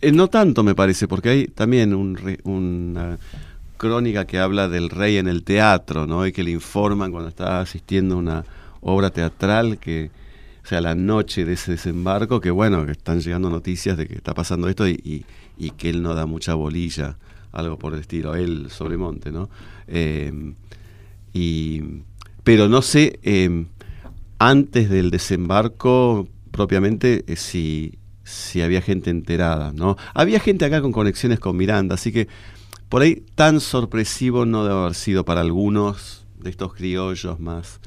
[0.00, 3.18] Eh, no tanto, me parece, porque hay también un, una,
[3.76, 6.26] crónica que habla del rey en el teatro, ¿no?
[6.26, 8.44] Y que le informan cuando está asistiendo a una
[8.80, 10.10] obra teatral que,
[10.64, 14.14] o sea, la noche de ese desembarco, que bueno, que están llegando noticias de que
[14.14, 15.24] está pasando esto y,
[15.58, 17.16] y, que él no da mucha bolilla,
[17.52, 19.48] algo por el estilo, él Sobremonte, ¿no?
[19.86, 20.54] Eh,
[21.32, 21.82] y,
[22.44, 23.66] pero no sé, eh,
[24.38, 29.96] antes del desembarco propiamente, eh, si, si había gente enterada, ¿no?
[30.14, 32.28] Había gente acá con conexiones con Miranda, así que
[32.88, 37.80] por ahí tan sorpresivo no debe haber sido para algunos de estos criollos más.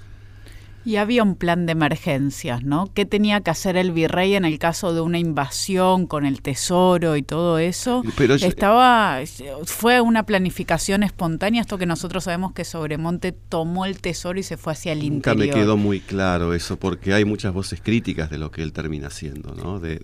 [0.85, 2.89] Y había un plan de emergencias, ¿no?
[2.93, 7.15] ¿Qué tenía que hacer el virrey en el caso de una invasión con el tesoro
[7.15, 8.03] y todo eso?
[8.17, 9.19] Pero Estaba,
[9.65, 14.57] fue una planificación espontánea, esto que nosotros sabemos que Sobremonte tomó el tesoro y se
[14.57, 15.55] fue hacia el Nunca interior.
[15.55, 19.07] me quedó muy claro eso, porque hay muchas voces críticas de lo que él termina
[19.07, 19.79] haciendo, ¿no?
[19.79, 20.01] de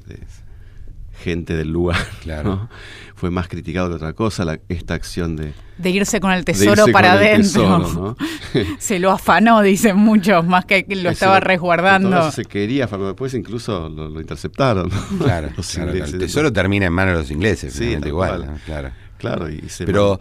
[1.16, 1.98] gente del lugar.
[2.22, 2.70] Claro.
[3.16, 5.54] Fue más criticado que otra cosa esta acción de...
[5.78, 8.16] De irse con el tesoro para adentro.
[8.78, 12.32] se lo afanó, dicen muchos, más que lo estaba resguardando.
[12.32, 14.90] se quería, después incluso lo, interceptaron.
[15.20, 18.60] Claro, el tesoro termina en manos de los ingleses, sí, igual.
[18.66, 18.92] Claro.
[19.18, 20.20] Claro, y Pero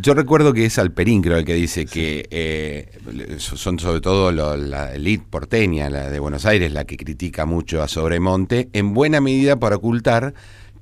[0.00, 2.90] yo recuerdo que es Alperín, creo, el que dice que eh,
[3.38, 7.88] son sobre todo la elite porteña la de Buenos Aires la que critica mucho a
[7.88, 10.34] Sobremonte, en buena medida para ocultar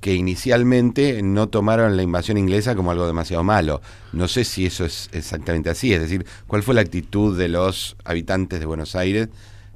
[0.03, 3.81] que inicialmente no tomaron la invasión inglesa como algo demasiado malo.
[4.11, 7.95] No sé si eso es exactamente así, es decir, ¿cuál fue la actitud de los
[8.03, 9.29] habitantes de Buenos Aires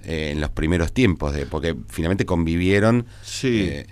[0.04, 1.34] eh, en los primeros tiempos?
[1.34, 3.06] De, porque finalmente convivieron.
[3.24, 3.70] Sí.
[3.70, 3.88] Eh,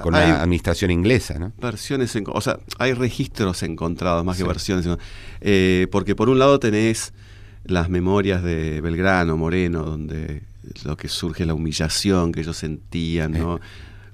[0.00, 1.52] con la administración inglesa, ¿no?
[1.60, 4.86] Versiones, o sea, hay registros encontrados más que versiones.
[5.40, 7.12] Eh, porque por un lado tenés
[7.64, 10.42] las memorias de Belgrano, Moreno, donde
[10.84, 13.56] lo que surge es la humillación que ellos sentían, ¿no?
[13.56, 13.60] Eh.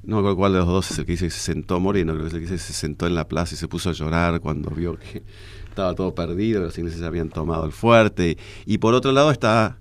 [0.03, 2.13] No me acuerdo cuál de los dos es el que dice que se sentó Moreno,
[2.13, 3.89] creo que es el que dice que se sentó en la plaza y se puso
[3.89, 5.23] a llorar cuando vio que
[5.69, 8.37] estaba todo perdido, los ingleses habían tomado el fuerte.
[8.67, 9.79] Y, por otro lado está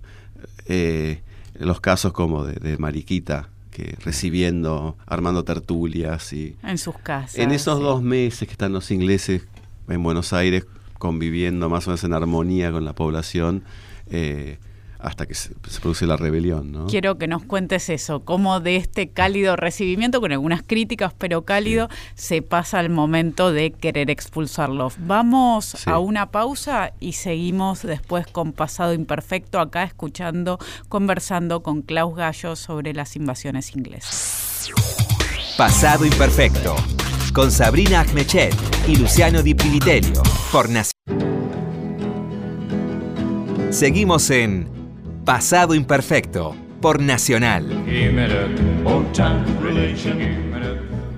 [0.66, 1.22] eh,
[1.58, 6.56] los casos como de, de Mariquita, que recibiendo, armando tertulias y...
[6.62, 7.36] En sus casas.
[7.36, 9.46] En esos dos meses que están los ingleses
[9.88, 10.64] en Buenos Aires
[10.98, 13.64] conviviendo más o menos en armonía con la población,
[14.06, 14.58] eh,
[15.04, 16.72] hasta que se, produce la rebelión.
[16.72, 16.86] ¿no?
[16.86, 21.88] Quiero que nos cuentes eso, cómo de este cálido recibimiento, con algunas críticas, pero cálido,
[22.14, 24.94] se pasa al momento de querer expulsarlos.
[24.98, 32.16] Vamos a una pausa y seguimos después con Pasado Imperfecto, acá escuchando, conversando con Klaus
[32.16, 34.70] Gallo sobre las invasiones inglesas.
[35.58, 36.74] Pasado Imperfecto,
[37.34, 38.54] con Sabrina Agmechet
[38.88, 40.68] y Luciano Di Pilitelio, por
[43.70, 44.83] Seguimos en
[45.24, 47.66] Pasado Imperfecto por Nacional.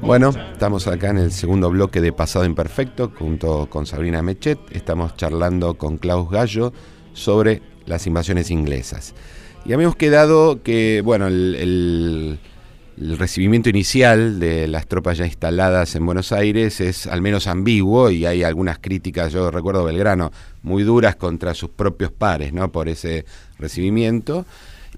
[0.00, 4.60] Bueno, estamos acá en el segundo bloque de Pasado Imperfecto junto con Sabrina Mechet.
[4.70, 6.72] Estamos charlando con Klaus Gallo
[7.14, 9.12] sobre las invasiones inglesas.
[9.64, 12.38] Y habíamos quedado que, bueno, el, el
[12.96, 18.26] recibimiento inicial de las tropas ya instaladas en Buenos Aires es al menos ambiguo y
[18.26, 20.32] hay algunas críticas, yo recuerdo Belgrano,
[20.62, 22.72] muy duras contra sus propios pares, ¿no?
[22.72, 23.24] Por ese
[23.58, 24.46] recibimiento.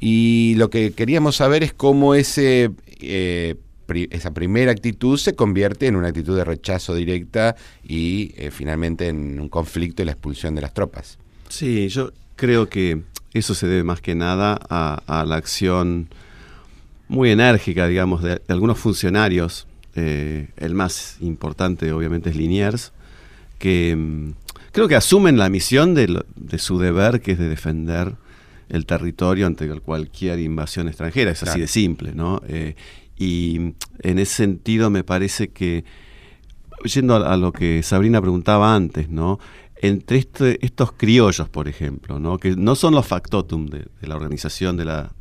[0.01, 3.57] Y lo que queríamos saber es cómo ese, eh,
[4.11, 9.41] esa primera actitud se convierte en una actitud de rechazo directa y eh, finalmente en
[9.41, 11.19] un conflicto y la expulsión de las tropas.
[11.49, 16.09] Sí, yo creo que eso se debe más que nada a, la acción
[17.09, 19.66] muy enérgica, digamos, de, algunos funcionarios.
[19.94, 22.92] Eh, el más importante, obviamente, es Liniers,
[23.59, 24.33] que mm,
[24.71, 28.14] creo que asumen la misión de, de su deber, que es de defender
[28.68, 32.42] el territorio ante cualquier invasión extranjera, es así de simple, ¿no?
[32.49, 32.75] Eh,
[33.16, 35.85] y en ese sentido me parece que,
[36.85, 39.40] yendo a, lo que Sabrina preguntaba antes, ¿no?
[39.81, 42.38] Entre este, estos criollos, por ejemplo, ¿no?
[42.38, 45.12] que no son los factotum de, la organización de la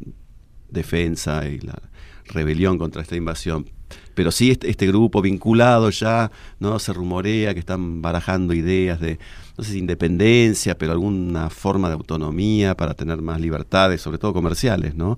[0.70, 1.82] defensa y la
[2.26, 3.70] rebelión contra esta invasión,
[4.14, 6.80] pero sí este, este, grupo vinculado ya, ¿no?
[6.80, 9.20] Se rumorea que están barajando ideas de,
[9.58, 14.96] no sé independencia, pero alguna forma de autonomía para tener más libertades, sobre todo comerciales,
[14.96, 15.18] ¿no?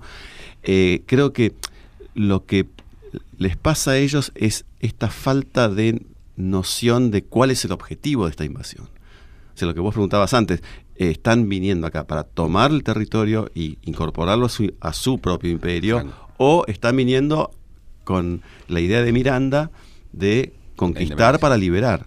[0.62, 1.54] Eh, creo que
[2.14, 2.66] lo que
[3.38, 6.02] les pasa a ellos es esta falta de
[6.36, 8.88] noción de cuál es el objetivo de esta invasión.
[9.62, 10.62] O lo que vos preguntabas antes,
[11.00, 14.48] eh, están viniendo acá para tomar el territorio y incorporarlo
[14.80, 16.04] a su, propio imperio,
[16.36, 17.52] o están viniendo
[18.04, 19.70] con la idea de Miranda
[20.12, 22.04] de conquistar para liberar.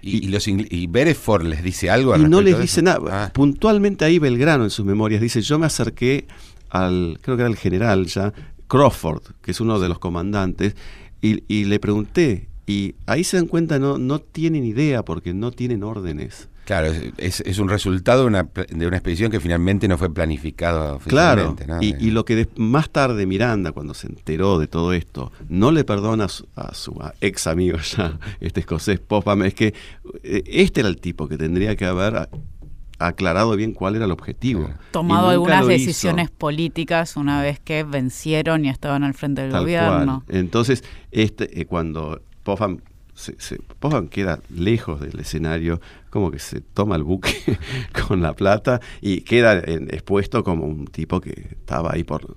[0.00, 2.16] ¿Y, los y Bereford les dice algo?
[2.16, 3.24] y no les dice nada.
[3.24, 3.32] Ah.
[3.32, 6.28] Puntualmente ahí Belgrano en sus memorias dice, yo me acerqué
[6.70, 8.32] al, creo que era el general ya,
[8.68, 10.76] Crawford, que es uno de los comandantes,
[11.20, 15.50] y, y le pregunté, y ahí se dan cuenta, no, no tienen idea porque no
[15.50, 16.48] tienen órdenes.
[16.66, 21.54] Claro, es, un resultado de una, de una, expedición que finalmente no fue planificada Claro,
[21.80, 26.26] y, lo que más tarde Miranda, cuando se enteró de todo esto, no le perdona
[26.56, 29.74] a su, ex amigo ya, este escocés Popham, es que
[30.24, 32.28] eh, este era el tipo que tendría que haber
[32.98, 34.68] aclarado bien cuál era el objetivo.
[34.90, 40.24] Tomado algunas decisiones políticas una vez que vencieron y estaban al frente del gobierno.
[40.28, 42.80] Entonces, este, eh, cuando Popham
[43.16, 43.58] se, se
[44.10, 47.34] queda lejos del escenario, como que se toma el buque
[48.06, 52.36] con la plata y queda expuesto como un tipo que estaba ahí por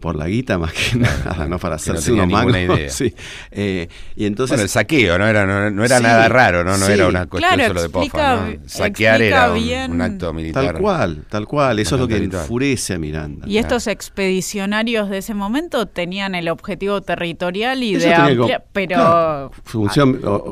[0.00, 1.58] por la guita más que nada, ¿no?
[1.58, 2.90] Para hacerse no una idea.
[2.90, 3.14] sí.
[3.50, 6.76] Eh, y entonces, bueno, el saqueo no era, no, era nada raro, ¿no?
[6.76, 10.64] No era una cuestión solo de pofa, Saquear era un, acto militar.
[10.64, 11.78] Tal cual, tal cual.
[11.78, 13.46] Eso es lo que enfurece a Miranda.
[13.48, 19.50] Y estos expedicionarios de ese momento tenían el objetivo territorial y de amplia, pero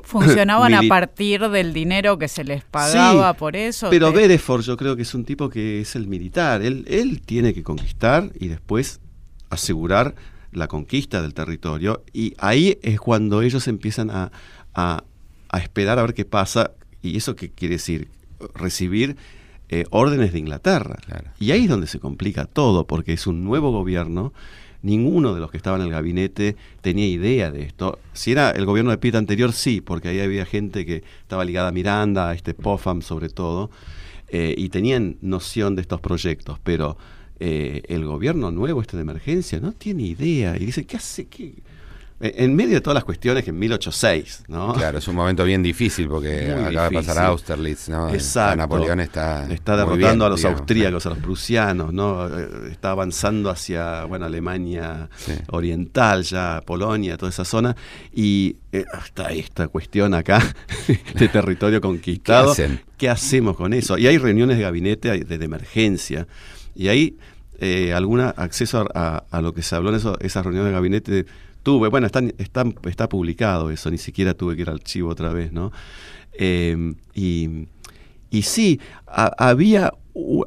[0.03, 3.91] funcionaban a partir del dinero que se les pagaba por eso.
[3.91, 6.63] Pero Bereford yo creo que es un tipo que es el militar.
[6.63, 9.01] Él, él tiene que conquistar y después
[9.55, 10.15] asegurar
[10.55, 12.03] la conquista del territorio.
[12.13, 14.31] Y ahí es cuando ellos empiezan a,
[15.61, 16.73] esperar a ver qué pasa.
[17.03, 18.09] Y eso qué quiere decir
[18.55, 19.17] recibir
[19.69, 20.99] eh, órdenes de Inglaterra.
[21.39, 24.33] Y ahí es donde se complica todo porque es un nuevo gobierno.
[24.83, 27.99] Ninguno de los que estaban en el gabinete tenía idea de esto.
[28.13, 31.69] Si era el gobierno de Pitt anterior sí porque ahí había gente que estaba ligada
[31.69, 33.71] a Miranda a este Popham sobre todo
[34.29, 36.59] eh, y tenían noción de estos proyectos.
[36.63, 36.99] Pero
[37.41, 41.27] eh, el gobierno nuevo, este de emergencia, no tiene idea y dice, ¿qué hace?
[41.27, 41.55] Qué?
[42.21, 44.73] En medio de todas las cuestiones que en 1806, ¿no?
[44.73, 48.09] Claro, es un momento bien difícil porque acaba de pasar Austerlitz, ¿no?
[48.15, 48.57] Exacto.
[48.57, 52.27] Napoleón está está derrotando a los austríacos, a los prusianos, ¿no?
[52.29, 55.11] Eh, está avanzando hacia, bueno, Alemania
[55.51, 57.75] oriental, ya Polonia, toda esa zona
[58.15, 60.41] y eh, está esta cuestión acá
[61.19, 62.55] de territorio conquistado.
[62.97, 63.99] ¿Qué, hacemos con eso?
[63.99, 66.27] Y hay reuniones de gabinete de emergencia
[66.75, 67.17] y ahí
[67.59, 71.27] eh, algún acceso a, lo que se habló en eso, esas reuniones de gabinete
[71.63, 71.89] tuve.
[71.89, 75.73] Bueno, está, está publicado eso, ni siquiera tuve que ir al archivo otra vez, ¿no?
[76.33, 77.69] Em, y,
[78.31, 79.93] y, sí, había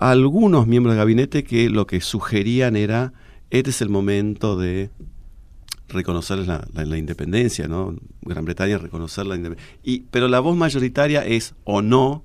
[0.01, 3.13] algunos miembros del gabinete que lo que sugerían era,
[3.49, 4.89] este es el momento de
[5.89, 7.95] reconocer la, independencia, ¿no?
[8.21, 9.79] Gran Bretaña reconocer la independencia.
[9.83, 12.23] Y, pero la voz mayoritaria es o no,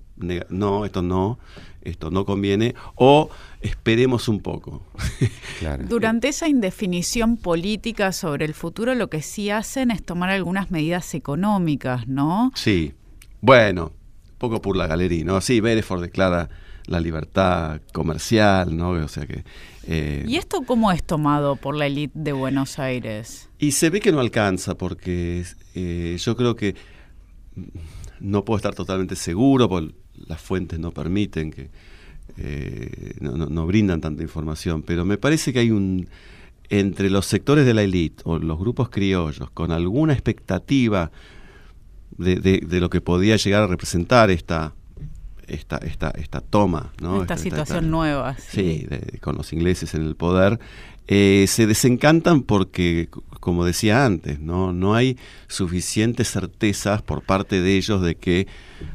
[0.48, 1.38] no, esto no,
[1.84, 4.82] esto no conviene, o esperemos un poco.
[5.88, 11.14] Durante esa indefinición política sobre el futuro, lo que sí hacen es tomar algunas medidas
[11.14, 12.52] económicas, ¿no?
[12.54, 12.94] Sí.
[13.40, 13.92] Bueno,
[14.38, 15.40] poco por la galería, ¿no?
[15.40, 16.48] Sí, Bereford declara
[16.86, 18.90] la libertad comercial, ¿no?
[18.90, 19.44] O sea que...
[19.86, 23.48] Eh, ¿Y esto cómo es tomado por la élite de Buenos Aires?
[23.58, 26.74] Y se ve que no alcanza, porque eh, yo creo que
[28.20, 29.94] no puedo estar totalmente seguro, porque
[30.26, 31.70] las fuentes no permiten que...
[32.38, 36.08] Eh, no, brindan tanta información, pero me parece que hay un...
[36.68, 41.10] Entre los sectores de la élite o los grupos criollos, con alguna expectativa
[42.16, 44.74] de, de lo que podía llegar a representar esta
[45.52, 47.22] esta, esta, esta toma, ¿no?
[47.22, 48.36] esta, situación nueva.
[48.38, 48.86] Sí,
[49.20, 50.58] con los ingleses en el poder,
[51.08, 53.08] eh, se desencantan porque,
[53.40, 54.72] como decía antes, ¿no?
[54.72, 58.46] no hay suficientes certezas por parte de ellos de que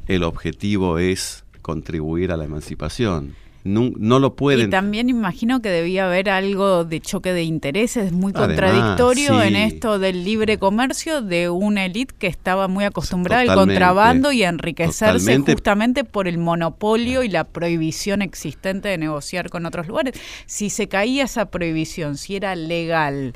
[0.07, 4.67] el objetivo es contribuir a la emancipación no, lo pueden.
[4.67, 9.99] Y también imagino que debía haber algo de choque de intereses muy contradictorio en esto
[9.99, 15.39] del libre comercio de una élite que estaba muy acostumbrada al contrabando y a enriquecerse
[15.39, 20.19] justamente por el monopolio y la prohibición existente de negociar con otros lugares.
[20.45, 23.33] Si se caía esa prohibición, si era legal,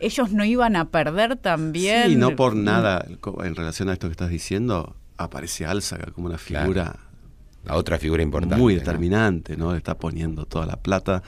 [0.00, 2.10] ellos no iban a perder también.
[2.10, 3.06] Sí, no por nada,
[3.44, 6.96] en relación a esto que estás diciendo, aparece Álzaga como una figura.
[7.64, 8.56] La otra figura importante.
[8.56, 9.74] Muy determinante, ¿no?
[9.74, 11.22] Está poniendo toda la plata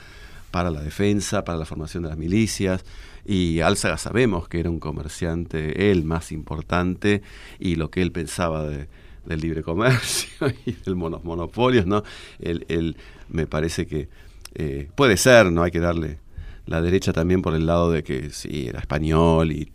[0.51, 2.85] para la defensa, para la formación de las milicias.
[3.25, 7.21] Y Álzaga sabemos que era un comerciante, el más importante,
[7.59, 8.87] y lo que él pensaba de,
[9.25, 12.03] del libre comercio y de los monopolios, ¿no?
[12.39, 12.97] Él,
[13.29, 14.09] me parece que
[14.55, 15.63] eh, puede ser, ¿no?
[15.63, 16.19] Hay que darle
[16.65, 19.71] la derecha también por el lado de que sí, era español y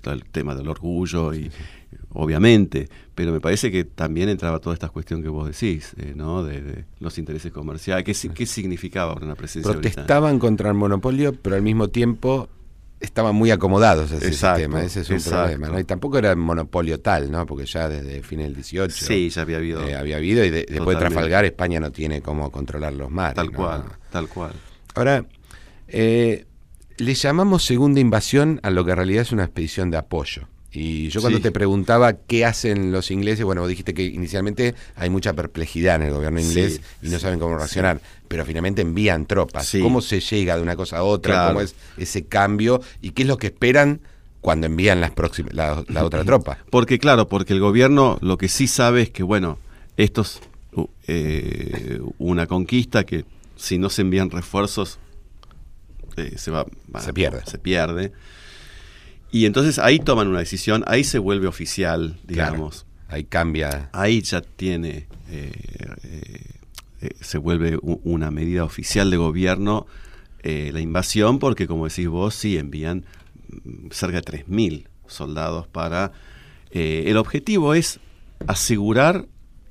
[0.00, 1.50] todo el tema del orgullo y,
[2.12, 6.42] obviamente, pero me parece que también entraba toda esta cuestión que vos decís, eh, ¿no?
[6.42, 8.04] De, los intereses comerciales.
[8.04, 12.48] ¿Qué, ¿Qué, significaba una presencia Protestaban contra el monopolio, pero al mismo tiempo
[13.00, 15.80] estaban muy acomodados a ese sistema, ese es un problema, ¿no?
[15.80, 17.46] Y tampoco era monopolio tal, ¿no?
[17.46, 19.86] Porque ya desde fines del 18 sí, ya había habido.
[19.86, 23.36] Eh, había habido y después de Trafalgar España no tiene cómo controlar los mares.
[23.36, 24.52] Tal cual, tal cual.
[24.94, 25.24] Ahora,
[25.88, 26.44] eh,
[26.98, 30.46] le llamamos segunda invasión a lo que en realidad es una expedición de apoyo.
[30.72, 35.32] Y yo cuando te preguntaba qué hacen los ingleses, bueno, dijiste que inicialmente hay mucha
[35.32, 39.76] perplejidad en el gobierno inglés y no saben cómo reaccionar, pero finalmente envían tropas.
[39.82, 41.48] ¿Cómo se llega de una cosa a otra?
[41.48, 42.80] ¿Cómo es ese cambio?
[43.02, 44.00] ¿Y qué es lo que esperan
[44.40, 46.58] cuando envían las próximas, la, otra tropa?
[46.70, 49.58] Porque claro, porque el gobierno lo que sí sabe es que, bueno,
[49.96, 50.40] esto es
[50.74, 53.24] uh, eh, una conquista que
[53.56, 55.00] si no se envían refuerzos
[56.16, 56.64] eh, se, va,
[57.00, 57.42] se pierde.
[57.46, 58.12] Se pierde.
[59.32, 62.86] Y entonces ahí toman una decisión, ahí se vuelve oficial, digamos.
[63.08, 63.90] ahí cambia.
[63.92, 65.52] Ahí ya tiene, eh,
[66.02, 66.44] eh,
[67.02, 69.86] eh, se vuelve una medida oficial de gobierno
[70.42, 73.04] la invasión, porque como decís vos, sí envían
[73.64, 76.12] mm, cerca de 3.000 soldados para...
[76.70, 78.00] el objetivo es
[78.46, 79.26] asegurar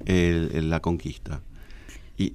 [0.05, 1.41] la conquista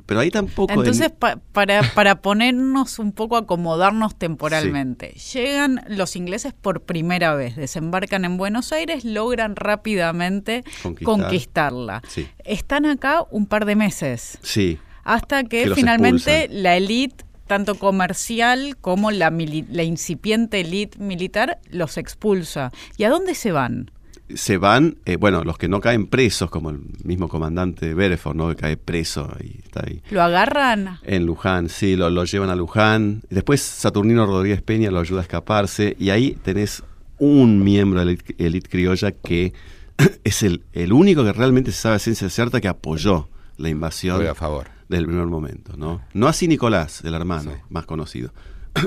[0.06, 0.72] pero ahí tampoco.
[0.72, 1.12] Entonces,
[1.52, 8.36] para, para ponernos un poco, acomodarnos temporalmente, llegan los ingleses por primera vez, desembarcan en
[8.38, 10.64] Buenos Aires, logran rápidamente
[11.02, 12.02] conquistarla.
[12.44, 14.38] Están acá un par de meses.
[14.42, 14.78] Sí.
[15.04, 22.72] Hasta que, finalmente la élite tanto comercial como la, la incipiente élite militar los expulsa.
[22.96, 23.90] ¿Y a dónde se van?
[24.32, 28.36] Se van, eh, bueno, los que no caen presos, como el mismo comandante de Bereford,
[28.36, 28.48] ¿no?
[28.48, 30.02] Que cae preso y está ahí.
[30.10, 30.98] ¿Lo agarran?
[31.02, 33.22] En Luján, sí, lo, lo llevan a Luján.
[33.28, 36.82] Después Saturnino Rodríguez Peña lo ayuda a escaparse y ahí tenés
[37.18, 39.52] un miembro de la élite criolla que
[40.24, 44.26] es el, el único que realmente se sabe a ciencia cierta que apoyó la invasión
[44.26, 44.68] a favor.
[44.88, 46.00] del primer momento, ¿no?
[46.12, 48.32] No así Nicolás, el hermano más conocido.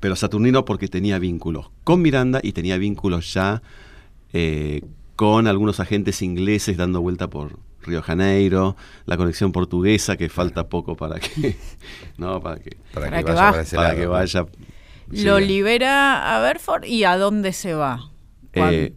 [0.00, 3.62] Pero Saturnino porque tenía vínculos con Miranda y tenía vínculos ya
[4.32, 4.82] eh,
[5.16, 8.76] con algunos agentes ingleses dando vuelta por Río Janeiro,
[9.06, 11.56] la conexión portuguesa que falta poco para que,
[12.16, 14.46] no, para que, para, que, vaya, para, que vaya.
[15.08, 18.10] Lo libera a Berford y a dónde se va.
[18.54, 18.94] Eh,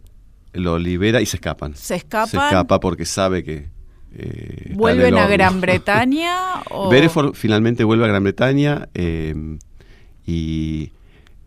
[0.52, 1.74] lo libera y se escapan.
[1.74, 2.28] Se escapan.
[2.28, 3.68] Se escapa porque sabe que
[4.18, 6.62] eh, ¿Vuelven a Gran Bretaña?
[6.70, 6.90] o...
[7.34, 8.88] finalmente vuelve a Gran Bretaña
[10.26, 10.92] y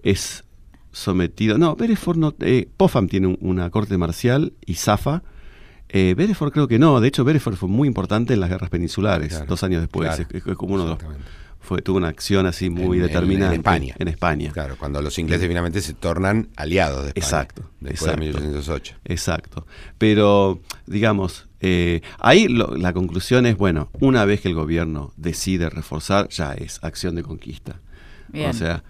[0.04, 0.44] es
[0.92, 1.58] sometido.
[1.58, 2.36] No, Beresford no.
[2.40, 5.24] Eh, Popham tiene una corte marcial y zafa.
[5.92, 9.30] Eh, Bereford creo que no, de hecho Bereford fue muy importante en las guerras peninsulares,
[9.30, 11.32] Claro, dos años después, claro, es, es como uno de los, exactamente.
[11.60, 13.96] fue, tuvo una acción así muy En- en- determinante en España.
[13.98, 14.52] En España.
[14.52, 17.26] Claro, cuando los ingleses finalmente se tornan aliados de España.
[17.26, 18.20] Exacto, Después exacto.
[18.22, 18.96] de 1808.
[19.06, 19.66] Exacto.
[19.98, 25.72] Pero, digamos, eh, ahí lo- la conclusión es, bueno, una vez que el gobierno decide
[25.72, 27.80] reforzar, ya es acción de conquista.
[28.28, 28.52] Bien.
[28.52, 28.84] O sea,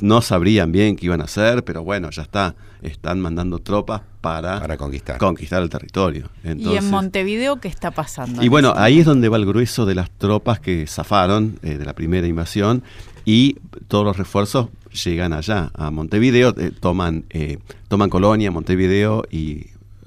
[0.00, 2.54] no sabrían bien qué iban a hacer, pero bueno, ya está.
[2.82, 5.18] Están mandando tropas para, Para conquistar.
[5.18, 6.30] conquistar el territorio.
[6.44, 8.40] ¿Y Entonces, en Montevideo qué está pasando?
[8.40, 11.76] y en bueno, ahí es donde va el grueso de las tropas que zafaron eh,
[11.76, 12.84] de la primera invasión
[13.24, 13.56] y
[13.88, 14.68] todos los refuerzos
[15.04, 17.58] llegan allá, a Montevideo, eh, toman, eh,
[17.88, 19.66] toman Colonia, Montevideo y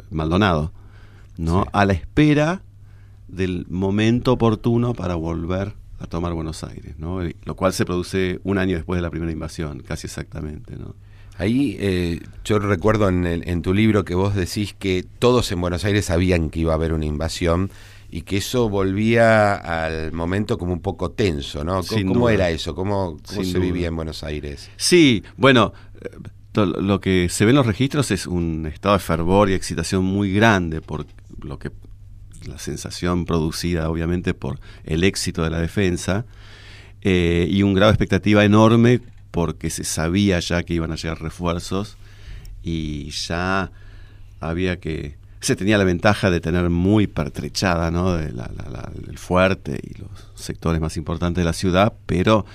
[0.09, 0.71] Maldonado,
[1.37, 1.63] ¿no?
[1.63, 1.69] Sí.
[1.73, 2.61] A la espera
[3.27, 7.19] del momento oportuno para volver a tomar Buenos Aires, ¿no?
[7.43, 10.95] Lo cual se produce un año después de la primera invasión, casi exactamente, ¿no?
[11.37, 15.61] Ahí eh, yo recuerdo en, el- en tu libro que vos decís que todos en
[15.61, 17.71] Buenos Aires sabían que iba a haber una invasión
[18.11, 21.81] y que eso volvía al momento como un poco tenso, ¿no?
[22.07, 22.75] ¿Cómo, era eso?
[22.75, 23.59] ¿Cómo, cómo se duda.
[23.61, 24.69] vivía en Buenos Aires?
[24.75, 25.71] Sí, bueno,
[26.01, 26.09] eh,
[26.55, 30.33] lo que se ve en los registros es un estado de fervor y excitación muy
[30.33, 31.05] grande por
[31.41, 31.71] lo que
[32.45, 36.25] la sensación producida obviamente por el éxito de la defensa
[37.01, 41.21] eh, y un grado de expectativa enorme porque se sabía ya que iban a llegar
[41.21, 41.97] refuerzos
[42.63, 43.71] y ya
[44.39, 48.17] había que se tenía la ventaja de tener muy pertrechada ¿no?
[48.17, 52.45] el fuerte y los sectores más importantes de la ciudad, pero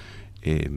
[0.43, 0.71] eh,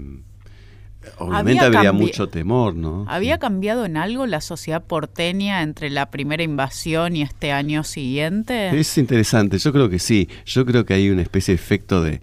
[1.18, 3.06] obviamente Había habría mucho temor, ¿no?
[3.08, 8.78] ¿Había cambiado en algo la sociedad porteña entre la primera invasión y este año siguiente?
[8.78, 10.30] Es interesante, yo creo que sí.
[10.46, 12.22] Yo creo que hay una especie de efecto de,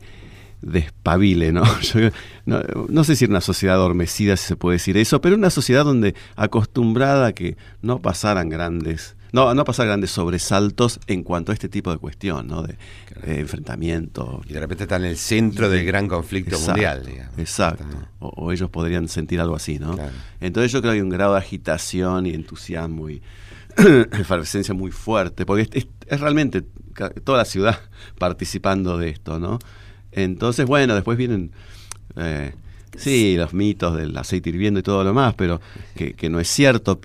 [0.62, 1.64] de espabile, ¿no?
[1.80, 2.10] Yo
[2.44, 5.50] no, no sé si era una sociedad adormecida, si se puede decir eso, pero una
[5.50, 11.52] sociedad donde acostumbrada a que no pasaran grandes, no, no pasar grandes sobresaltos en cuanto
[11.52, 12.62] a este tipo de cuestión, ¿no?
[12.62, 12.76] De,
[13.24, 14.42] de enfrentamiento.
[14.48, 17.38] Y de repente está en el centro del gran conflicto Exacto, mundial, digamos.
[17.38, 17.84] Exacto.
[18.20, 19.94] O, o ellos podrían sentir algo así, ¿no?
[19.94, 20.12] Claro.
[20.40, 23.22] Entonces yo creo que hay un grado de agitación y entusiasmo y
[23.76, 26.62] efervescencia muy fuerte, porque es, es- es realmente
[27.24, 27.80] toda la ciudad
[28.18, 29.58] participando de esto, ¿no?
[30.12, 31.50] Entonces, bueno, después vienen,
[32.16, 32.54] eh,
[32.96, 35.60] sí, los mitos del aceite hirviendo y todo lo más, pero
[35.94, 37.00] que, que no es cierto,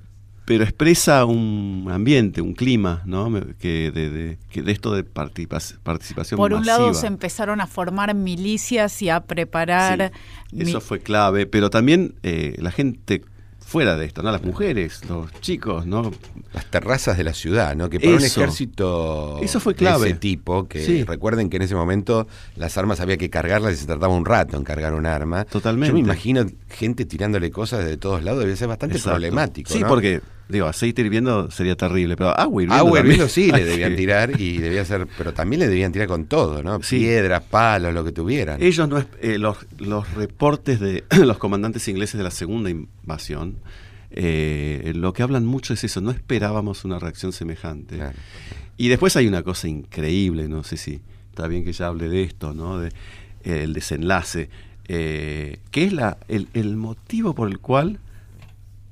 [0.46, 3.32] pero expresa un ambiente, un clima, ¿no?
[3.60, 8.14] Que de, de- que de esto de participación Por un lado se empezaron a formar
[8.16, 10.12] milicias y a preparar...
[10.52, 13.24] Sí, eso mi- fue clave, pero también eh, la gente
[13.72, 14.32] fuera de esto, ¿no?
[14.32, 16.12] Las mujeres, los chicos, ¿no?
[16.54, 17.90] Las terrazas de la ciudad, ¿no?
[17.90, 20.10] Que para un ejército Eso fue de clave.
[20.10, 21.04] ese tipo, que Sí.
[21.06, 24.58] recuerden que en ese momento las armas había que cargarlas y se tardaba un rato
[24.58, 25.46] en cargar un arma.
[25.46, 25.88] Totalmente.
[25.88, 29.12] Yo me imagino gente tirándole cosas de todos lados, debe ser bastante Exacto.
[29.16, 29.72] problemático.
[29.72, 29.88] Sí, ¿no?
[29.88, 32.86] porque, digo, aceite hirviendo sería terrible, pero agua hirviendo.
[32.86, 36.26] Agua hirviendo sí le debían tirar y debía ser, pero también le debían tirar con
[36.26, 36.82] todo, ¿no?
[36.84, 37.00] Sí.
[37.00, 38.62] Piedras, palos, lo que tuvieran.
[38.62, 43.58] Ellos no eh, los, los reportes de los comandantes ingleses de la segunda invasión,
[44.12, 47.96] eh, lo que hablan mucho es eso, no esperábamos una reacción semejante.
[47.96, 48.18] Claro.
[48.78, 52.24] Y después hay una cosa increíble, no sé si está bien que ya hable de
[52.24, 52.80] esto, ¿no?
[52.80, 52.90] De,
[53.44, 54.50] eh, el desenlace,
[54.88, 58.00] eh, que es la, el, el motivo por el cual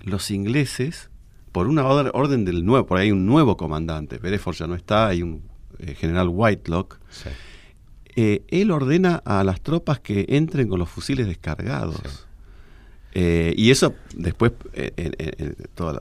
[0.01, 1.09] los ingleses,
[1.51, 4.75] por una or- orden del nuevo, por ahí hay un nuevo comandante, Bereford ya no
[4.75, 5.41] está, hay un
[5.79, 7.29] eh, general Whitelock, Sí.
[8.15, 11.97] eh, él ordena a las tropas que entren con los fusiles descargados.
[12.03, 12.09] Sí.
[13.13, 15.99] Eh, y eso después, en, toda la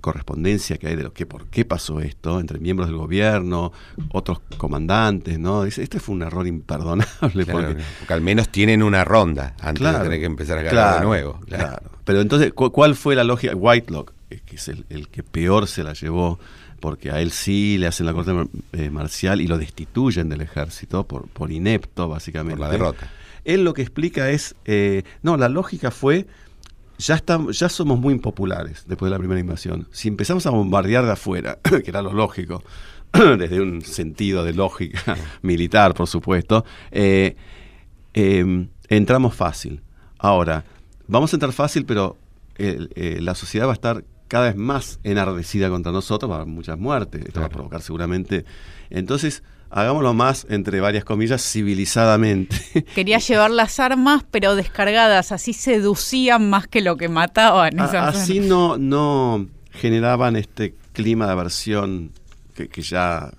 [0.00, 3.72] correspondencia que hay de lo que por qué pasó esto entre miembros del gobierno,
[4.10, 5.62] otros comandantes, ¿no?
[5.64, 9.80] Dice, este fue un error imperdonable Claro, porque porque al menos tienen una ronda antes
[9.80, 11.38] Claro, de tener que empezar a ganar de nuevo.
[11.46, 11.90] Claro.
[12.04, 13.54] Pero entonces, ¿cu- ¿cuál fue la lógica?
[13.54, 16.38] Whitelock, que es el, el que peor se la llevó,
[16.80, 18.32] porque a él sí le hacen la corte
[18.72, 22.58] eh, marcial y lo destituyen del ejército por, por inepto, básicamente.
[22.58, 23.10] Por la derrota.
[23.44, 26.26] Él lo que explica es, eh, no, la lógica fue,
[26.98, 29.88] ya, estamos, ya somos muy impopulares después de la primera invasión.
[29.90, 32.62] Si empezamos a bombardear de afuera, que era lo lógico,
[33.12, 37.36] desde un sentido de lógica militar, por supuesto, eh,
[38.14, 39.82] eh, entramos fácil.
[40.18, 40.64] Ahora,
[41.08, 42.16] vamos a entrar fácil, pero
[42.56, 46.40] eh, eh, la sociedad va a estar cada vez más enardecida contra nosotros, va a
[46.40, 48.46] haber muchas muertes, esto va a provocar seguramente.
[48.88, 52.56] Entonces, hagámoslo más, entre varias comillas, civilizadamente.
[52.94, 57.78] Quería llevar las armas, pero descargadas, así seducían más que lo que mataban.
[57.78, 62.10] A- así no, no generaban este clima de aversión
[62.54, 63.30] que, que ya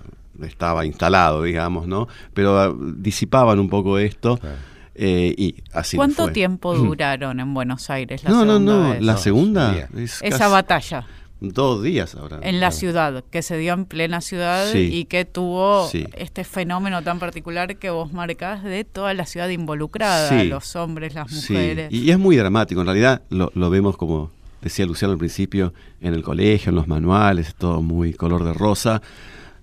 [0.43, 2.07] estaba instalado, digamos, ¿no?
[2.35, 4.57] Pero ah, disipaban un poco esto Claro.
[4.95, 6.31] Eh, y así no ¿Cuánto fue.
[6.33, 9.01] tiempo duraron en Buenos Aires la No, no, segunda no, vez?
[9.01, 11.07] la No, segunda es Esa casi- batalla.
[11.41, 12.39] dos días ahora.
[12.41, 17.19] En la ciudad, que se dio en plena ciudad y que tuvo este fenómeno tan
[17.19, 21.91] particular que vos marcás de toda la ciudad involucrada, los hombres, las mujeres.
[21.91, 24.31] Y, es muy dramático, en realidad lo, lo vemos como
[24.61, 29.01] decía Luciano al principio, en el colegio, en los manuales, todo muy color de rosa.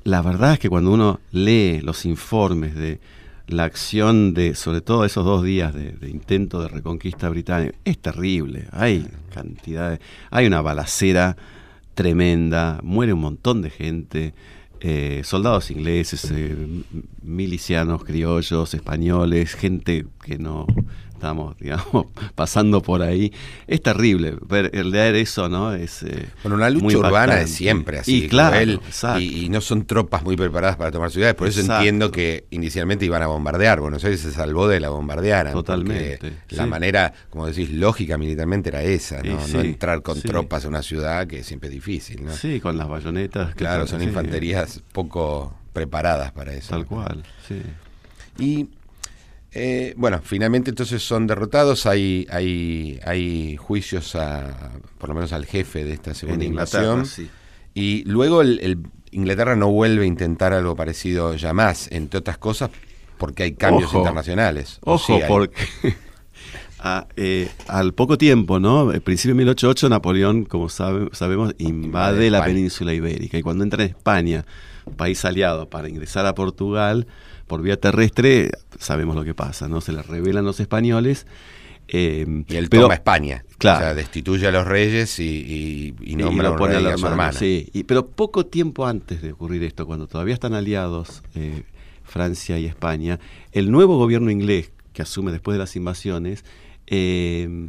[0.04, 3.00] La verdad es que cuando uno lee los informes de
[3.46, 8.66] la acción de, sobre todo esos dos días de, intento de reconquista británica, es terrible.
[8.72, 11.36] Hay cantidades, hay una balacera
[11.94, 14.34] tremenda, muere un montón de gente,
[14.80, 16.56] eh, soldados ingleses, eh,
[17.22, 20.66] milicianos criollos, españoles, gente que no
[21.20, 23.30] estamos, digamos, pasando por ahí.
[23.66, 25.74] Es terrible ver el leer eso, ¿no?
[25.74, 28.24] Es, eh, bueno, una lucha urbana es siempre así.
[28.24, 28.80] Y claro,
[29.20, 33.22] y, no son tropas muy preparadas para tomar ciudades, por eso entiendo que inicialmente iban
[33.22, 33.80] a bombardear.
[33.80, 35.52] Buenos Aires se salvó de la bombardeara.
[35.52, 36.32] Totalmente.
[36.50, 39.46] La manera, como decís, lógica militarmente era esa, ¿no?
[39.46, 42.32] no entrar con tropas a una ciudad que siempre es difícil, ¿no?
[42.32, 43.54] Sí, con las bayonetas.
[43.54, 46.70] Claro, son infanterías poco preparadas para eso.
[46.70, 47.62] Tal cual, sí.
[48.38, 48.68] Y
[49.52, 55.46] eh, bueno, finalmente entonces son derrotados, hay, hay, hay juicios a, por lo menos al
[55.46, 57.04] jefe de esta segunda invasión.
[57.74, 58.78] Y luego el,
[59.12, 62.70] Inglaterra no vuelve a intentar algo parecido ya más, entre otras cosas
[63.20, 64.80] porque hay cambios internacionales.
[64.82, 65.62] Ojo, porque
[67.16, 68.90] eh, al poco tiempo, ¿no?
[68.90, 73.90] El principio de 1808 Napoleón, como sabemos, invade la península ibérica y cuando entra en
[73.90, 74.46] España,
[74.96, 77.06] país aliado, para ingresar a Portugal,
[77.50, 79.80] por vía terrestre, sabemos lo que pasa, ¿no?
[79.80, 81.26] Se le revelan los españoles.
[81.88, 83.44] Eh, y él toma España.
[83.58, 83.78] Claro.
[83.78, 87.32] O sea, destituye a los reyes y, nombra a, la su hermana.
[87.32, 91.64] Sí, pero poco tiempo antes de ocurrir esto, cuando todavía están aliados eh,
[92.04, 93.18] Francia y España,
[93.50, 96.44] el nuevo gobierno inglés que asume después de las invasiones,
[96.86, 97.68] eh,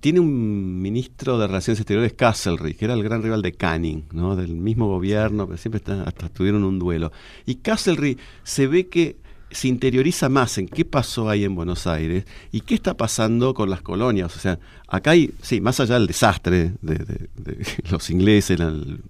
[0.00, 4.34] tiene un ministro de Relaciones Exteriores, Castlereagh, que era el gran rival de Canning, ¿no?
[4.34, 7.12] del mismo gobierno, pero siempre hasta tuvieron un duelo.
[7.46, 9.16] Y Castlereagh se ve que
[9.50, 13.68] se interioriza más en qué pasó ahí en Buenos Aires y qué está pasando con
[13.70, 14.34] las colonias.
[14.36, 17.28] O sea, acá hay, sí, más allá del desastre de,
[17.90, 19.02] los ingleses, el,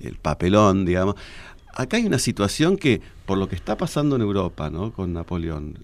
[0.00, 1.16] el, papelón, digamos,
[1.74, 4.92] acá hay una situación que, por lo que está pasando en Europa, ¿no?
[4.92, 5.78] Con Napoleón,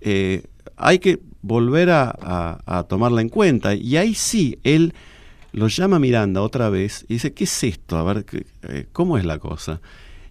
[0.00, 0.44] eh,
[0.76, 3.74] hay que volver a, tomarla en cuenta.
[3.74, 4.94] Y ahí sí, él
[5.52, 7.98] lo llama Miranda otra vez y dice, ¿qué es esto?
[7.98, 8.24] A ver,
[8.62, 9.80] eh, ¿cómo es la cosa?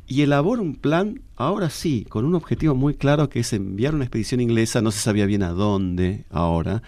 [0.10, 4.06] Y elabora un plan, ahora sí, con un objetivo muy claro que es enviar una
[4.06, 6.82] expedición inglesa, no se sabía bien a dónde ahora,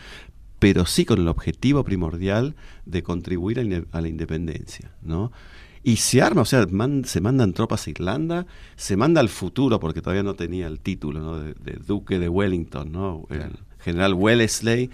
[0.58, 2.56] pero sí con el objetivo primordial
[2.88, 3.60] de contribuir
[3.92, 5.32] a, la independencia, ¿no?
[5.84, 6.66] Y se arma, o sea,
[7.04, 11.40] se mandan tropas a Irlanda, se manda al futuro, porque todavía no tenía el título
[11.40, 13.28] de, Duque de Wellington, ¿no?
[13.30, 14.90] El general Wellesley,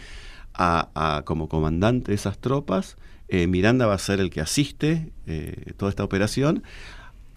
[0.53, 2.97] a, como comandante de esas tropas.
[3.29, 6.63] Eh, Miranda va a ser el que asiste eh, toda esta operación.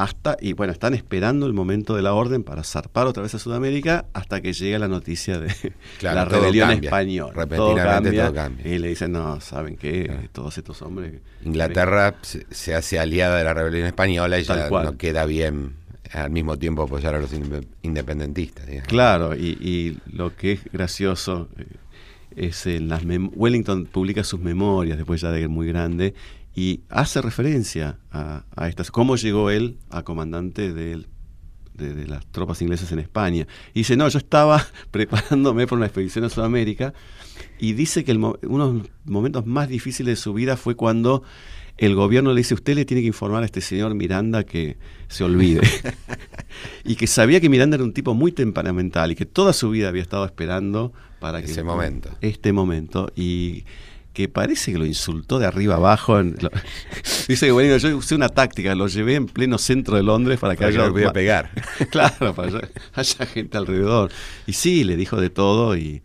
[0.01, 3.39] Hasta, y bueno, están esperando el momento de la orden para zarpar otra vez a
[3.39, 5.53] Sudamérica hasta que llega la noticia de
[6.01, 7.35] la rebelión española.
[7.35, 8.67] Repentinamente todo cambia.
[8.67, 10.29] Y le dicen, no, ¿saben qué?
[10.33, 11.21] Todos estos hombres...
[11.45, 15.75] Inglaterra se, hace aliada de la rebelión española y ya no queda bien
[16.13, 17.33] al mismo tiempo apoyar a los
[17.83, 18.65] independentistas.
[18.87, 21.67] Claro, y, lo que es gracioso eh,
[22.49, 26.15] es en las Wellington publica sus memorias después ya de muy grande
[26.55, 31.05] y hace referencia a, estas, cómo llegó él a comandante de,
[31.75, 33.47] de, las tropas inglesas en España.
[33.73, 36.93] Y dice, no, yo estaba preparándome por una expedición a Sudamérica
[37.59, 38.37] y dice que uno
[38.73, 41.23] de los momentos más difíciles de su vida fue cuando
[41.81, 44.77] el gobierno le dice, usted le tiene que informar a este señor Miranda que
[45.09, 45.63] se olvide.
[46.85, 49.89] y que sabía que Miranda era un tipo muy temperamental y que toda su vida
[49.89, 51.51] había estado esperando para que...
[51.51, 52.11] Ese momento.
[52.21, 53.11] Este momento.
[53.17, 53.65] Y
[54.13, 56.23] que parece que lo insultó de arriba abajo.
[57.29, 60.57] dice que bueno, yo usé una táctica, lo llevé en pleno centro de Londres para
[60.57, 60.87] que haya...
[60.87, 61.51] Lo pegar.
[61.91, 64.11] claro, para que haya gente alrededor.
[64.47, 66.03] Y sí, le dijo de todo y...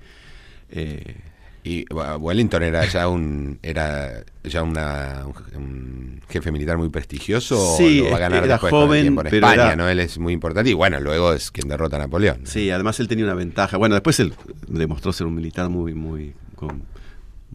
[0.69, 1.21] Eh,
[1.67, 5.25] y Wellington era ya un era ya una,
[5.55, 7.75] un jefe militar muy prestigioso.
[7.75, 9.89] Sí, va a ganar era joven, por España, ¿no?
[9.89, 12.41] Él es muy importante y bueno, luego es quien derrota a Napoleón.
[12.43, 13.77] Sí, además él tenía una ventaja.
[13.77, 14.35] Bueno, después él
[14.67, 16.83] demostró ser un militar muy muy con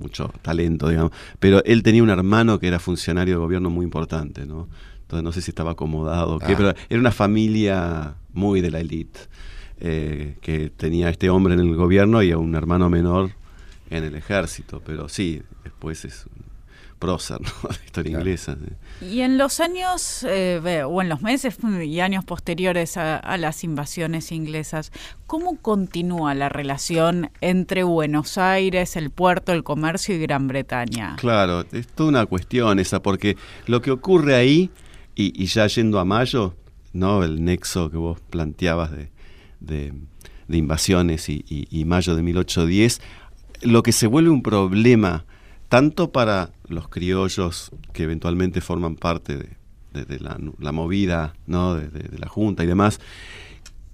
[0.01, 4.47] mucho talento, digamos, pero él tenía un hermano que era funcionario de gobierno muy importante,
[4.47, 4.69] ¿no?
[5.03, 6.57] Entonces no sé si estaba acomodado, qué, ah.
[6.57, 9.21] pero era una familia muy de la élite.
[9.83, 13.31] Eh, que tenía este hombre en el gobierno y a un hermano menor
[13.89, 16.27] en el ejército, pero sí, después es
[17.01, 17.51] prócer, ¿no?
[17.69, 18.57] La historia inglesa.
[19.01, 24.31] Y en los años, eh, o en los meses y años posteriores a, las invasiones
[24.31, 24.93] inglesas,
[25.27, 31.17] ¿cómo continúa la relación entre Buenos Aires, el puerto, el comercio y Gran Bretaña?
[31.17, 33.37] Claro, es toda una cuestión esa, porque
[33.67, 34.71] lo que ocurre ahí,
[35.17, 36.55] y, ya yendo a mayo,
[36.95, 37.23] ¿no?
[37.25, 38.91] El nexo que vos planteabas
[39.61, 39.93] de,
[40.49, 43.03] invasiones y, y mayo de 1810,
[43.63, 45.27] lo que se vuelve un problema
[45.71, 51.77] tanto para los criollos que eventualmente forman parte de, la, movida, ¿no?
[51.77, 53.01] De, la Junta y demás,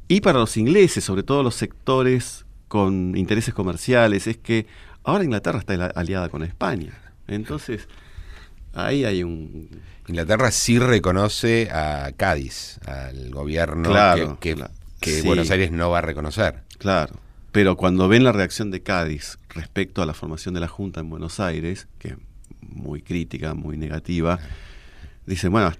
[0.08, 4.66] y para los ingleses, sobre todo los sectores con intereses comerciales, es que
[5.04, 6.98] ahora Inglaterra está aliada con España.
[7.28, 7.88] Entonces,
[8.72, 9.68] ahí hay un...
[10.08, 14.56] Inglaterra sí reconoce a Cádiz, al gobierno que,
[15.00, 16.62] que, Buenos Aires no va a reconocer.
[16.78, 17.25] Claro.
[17.56, 21.08] Pero cuando ven la reacción de Cádiz respecto a la formación de la Junta en
[21.08, 22.16] Buenos Aires, que es
[22.60, 24.38] muy crítica, muy negativa,
[25.24, 25.72] dicen, bueno...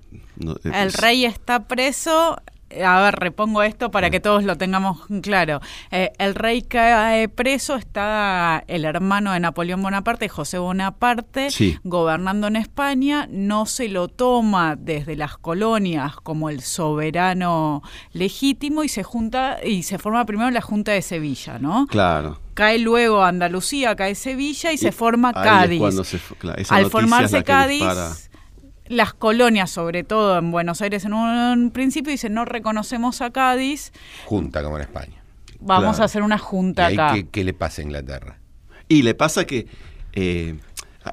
[0.64, 2.40] el rey está preso,
[2.84, 5.60] a ver, repongo esto para que todos lo tengamos claro.
[5.90, 11.48] Eh, el rey cae preso, está el hermano de Napoleón Bonaparte, José Bonaparte,
[11.84, 18.88] gobernando en España, no se lo toma desde las colonias como el soberano legítimo y
[18.88, 21.86] se junta y se forma primero la Junta de Sevilla, ¿no?
[21.86, 22.40] Claro.
[22.54, 25.82] Cae luego Andalucía, cae Sevilla y, se forma Cádiz.
[26.70, 28.25] Al formarse Cádiz
[28.88, 33.92] las colonias, sobre todo en Buenos Aires en un, principio, dicen no reconocemos a Cádiz.
[34.24, 35.22] Junta como en España.
[35.60, 37.14] Vamos a hacer una junta acá.
[37.30, 38.38] Qué, le pasa a Inglaterra?
[38.88, 39.66] Y le pasa que
[40.12, 40.56] eh,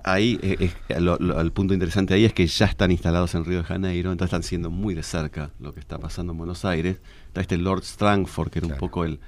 [0.03, 4.11] ahí, eh, el punto interesante ahí es que ya están instalados en Río de Janeiro,
[4.11, 6.97] entonces están siendo muy de cerca lo que está pasando en Buenos Aires.
[7.27, 9.19] Está este Lord Strangford, que era un poco el,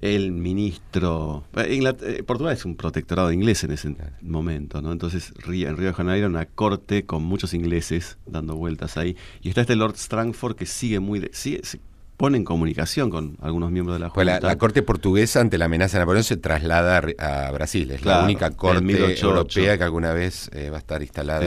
[0.00, 1.44] el ministro.
[1.56, 4.92] Eh, eh, Portugal es un protectorado inglés en ese momento, ¿no?
[4.92, 9.16] Entonces en Río de Janeiro una corte con muchos ingleses dando vueltas ahí.
[9.42, 11.20] Y está este Lord Strangford que sigue muy.
[11.20, 11.80] De, se
[12.16, 14.46] pone en comunicación con algunos miembros de la pues Junta.
[14.46, 17.90] la, corte portuguesa, ante la amenaza de Napoleón, se traslada a Brasil.
[17.90, 21.46] Es la única corte europea que alguna vez eh, va a estar instalada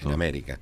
[0.00, 0.58] en América.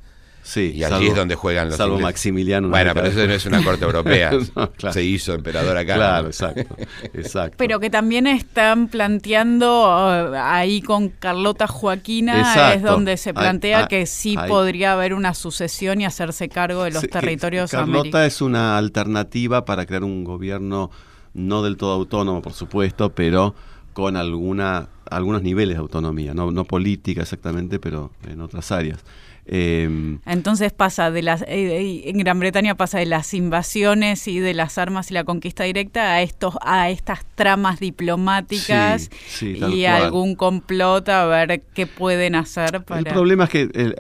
[0.47, 2.69] Sí, y allí es donde juegan los Salvo Maximiliano.
[2.69, 4.31] Bueno, pero eso no es una corte europea.
[4.93, 5.97] Se hizo emperador acá.
[5.97, 6.77] Claro, exacto,
[7.15, 7.57] exacto.
[7.59, 14.07] Pero que también están planteando uh, ahí con Carlota Joaquina, es donde se plantea que
[14.07, 19.65] sí podría haber una sucesión y hacerse cargo de los territorios Carlota es una alternativa
[19.65, 20.93] para crear un gobierno
[21.35, 23.57] no del todo autónomo, por supuesto, pero
[23.95, 29.05] con alguna algunos niveles de autonomía, no, no política exactamente, pero en otras áreas.
[29.49, 34.55] Em, Entonces pasa de las eh, en Gran Bretaña pasa de las invasiones y de
[34.55, 39.09] las armas y la conquista directa a estos a estas tramas diplomáticas
[39.41, 42.99] y algún complot a ver qué pueden hacer para...
[42.99, 43.95] El problema es que eh,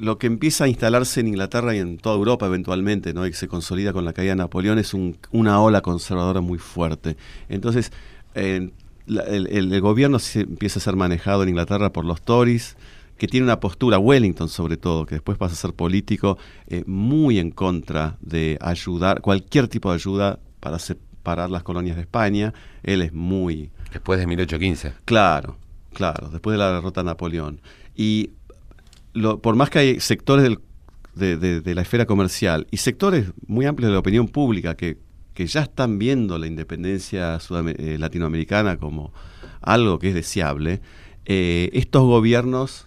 [0.00, 3.26] lo que empieza a instalarse en Inglaterra y en toda Europa eventualmente, ¿no?
[3.26, 7.18] y se consolida con la caída de Napoleón es una ola conservadora muy fuerte.
[7.50, 7.92] Entonces
[8.32, 8.72] el,
[9.06, 12.76] el, gobierno se empieza a ser manejado en Inglaterra por los Tories
[13.20, 17.38] que tiene una postura, Wellington sobre todo, que después pasa a ser político, eh, muy
[17.38, 22.54] en contra de ayudar, cualquier tipo de ayuda para separar las colonias de España.
[22.82, 23.72] Él es muy...
[23.92, 24.94] Después de 1815.
[25.04, 25.58] Claro,
[25.92, 27.60] claro, después de la derrota de Napoleón.
[27.94, 28.30] Y
[29.42, 30.56] por más que hay sectores
[31.14, 34.96] de, la esfera comercial y sectores muy amplios de la opinión pública que,
[35.34, 39.12] que ya están viendo la independencia eh, latinoamericana como
[39.60, 40.80] algo que es deseable,
[41.26, 42.86] eh, estos gobiernos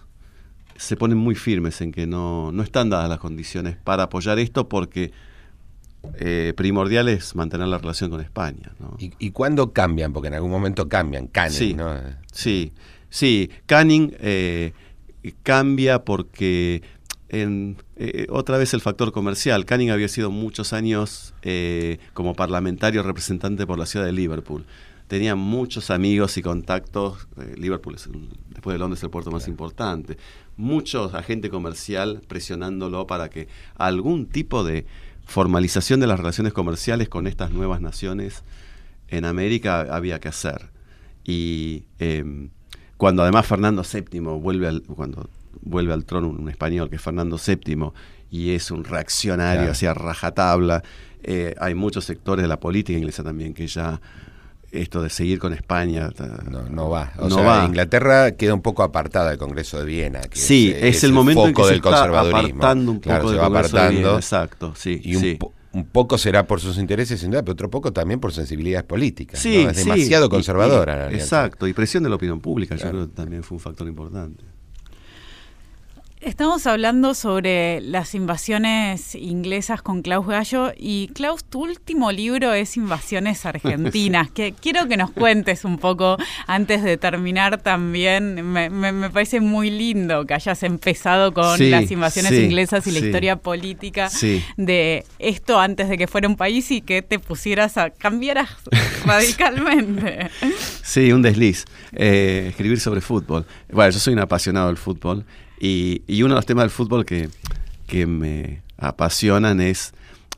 [0.75, 4.67] se ponen muy firmes en que no, no están dadas las condiciones para apoyar esto
[4.67, 5.11] porque
[6.15, 8.73] eh, primordial es mantener la relación con España.
[8.97, 10.11] ¿Y, ¿Y, cuándo cambian?
[10.11, 11.95] Porque en algún momento cambian, Canning, sí, ¿no?
[12.31, 12.73] Sí,
[13.09, 14.73] sí, Canning eh,
[15.43, 16.81] cambia porque
[17.29, 19.65] en, eh, otra vez el factor comercial.
[19.65, 21.33] Canning había sido muchos años
[22.13, 24.65] como parlamentario representante por la ciudad de Liverpool
[25.07, 27.27] tenía muchos amigos y contactos.
[27.57, 28.09] Liverpool es,
[28.49, 30.17] después de Londres, el puerto más importante
[30.57, 34.85] muchos agentes comercial presionándolo para que algún tipo de
[35.25, 38.43] formalización de las relaciones comerciales con estas nuevas naciones
[39.07, 40.71] en América había que hacer.
[41.23, 42.49] Y em,
[42.97, 45.29] cuando además Fernando VII vuelve al, cuando
[45.61, 47.91] vuelve al trono un, español que es Fernando VII
[48.29, 50.83] y es un reaccionario hacia rajatabla,
[51.23, 54.01] eh, hay muchos sectores de la política inglesa también que ya
[54.73, 56.09] esto de seguir con España.
[56.69, 57.13] No, va.
[57.19, 60.21] O sea, Inglaterra queda un poco apartada del Congreso de Viena.
[60.31, 64.15] sí, es, el, momento en que se está apartando un poco se va apartando.
[64.15, 64.99] exacto, sí.
[65.03, 68.85] Y un, poco será por sus intereses, sin duda, pero otro poco también por sensibilidades
[68.85, 69.39] políticas.
[69.39, 71.11] Sí, Es demasiado conservadora.
[71.11, 74.43] exacto, y presión de la opinión pública, yo creo que también fue un factor importante.
[76.25, 82.77] Estamos hablando sobre las invasiones inglesas con Klaus Gallo y Klaus, tu último libro es
[82.77, 86.15] Invasiones Argentinas, que quiero que nos cuentes un poco
[86.47, 88.53] antes de terminar también.
[88.53, 94.09] Me, parece muy lindo que hayas empezado con las invasiones inglesas y la historia política
[94.55, 98.47] de esto antes de que fuera un país y que te pusieras a cambiar
[99.05, 100.29] radicalmente.
[100.83, 101.65] Sí, un desliz.
[101.91, 103.45] Eh, escribir sobre fútbol.
[103.69, 105.25] Bueno, yo soy un apasionado del fútbol
[105.65, 107.29] y, uno de los temas del fútbol que,
[108.07, 109.93] me apasionan es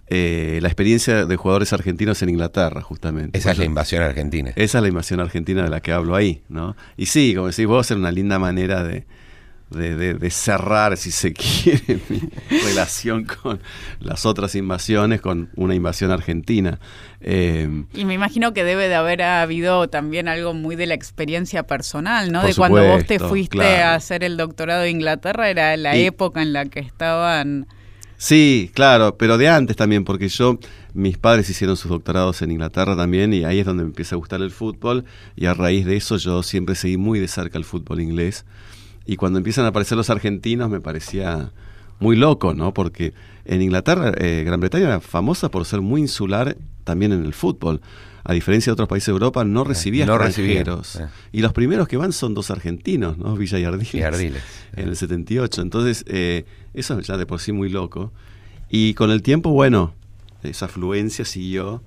[0.08, 3.38] eh, la experiencia de jugadores argentinos en Inglaterra, justamente.
[3.38, 4.52] Esa es la invasión argentina.
[4.58, 6.76] Esa es la invasión argentina de la que hablo ahí, ¿no?
[6.98, 9.06] Y sí, como decís vos, es una linda manera de,
[9.76, 13.60] de, cerrar, si se quiere, mi relación con
[14.00, 16.80] las otras invasiones, con una invasión argentina.
[17.22, 21.64] Eh, y me imagino que debe de haber habido también algo muy de la experiencia
[21.64, 22.44] personal, ¿no?
[22.44, 26.54] De cuando vos te fuiste a hacer el doctorado de Inglaterra, era la época en
[26.54, 27.68] la que estaban...
[28.18, 30.58] Sí, claro, pero de antes también, porque yo,
[30.94, 34.18] mis padres hicieron sus doctorados en Inglaterra también y ahí es donde me empieza a
[34.18, 35.04] gustar el fútbol
[35.36, 38.46] y a raíz de eso yo siempre seguí muy de cerca el fútbol inglés.
[39.06, 41.52] Y cuando empiezan a aparecer los argentinos me parecía
[42.00, 42.74] muy loco, ¿no?
[42.74, 43.14] Porque
[43.46, 47.82] en Inglaterra, eh, Gran Bretaña era famosa por ser muy insular también en el fútbol.
[48.24, 50.96] A diferencia de otros países de Europa, no recibía no extranjeros.
[50.96, 51.08] Eh.
[51.32, 53.36] Y los primeros que van son dos argentinos, ¿no?
[53.36, 54.44] Villa y Ardiles.
[54.76, 55.62] En el 78.
[55.62, 58.12] Entonces, eh, eso ya de por sí muy loco.
[58.68, 59.94] Y con el tiempo, bueno,
[60.42, 61.84] esa afluencia siguió.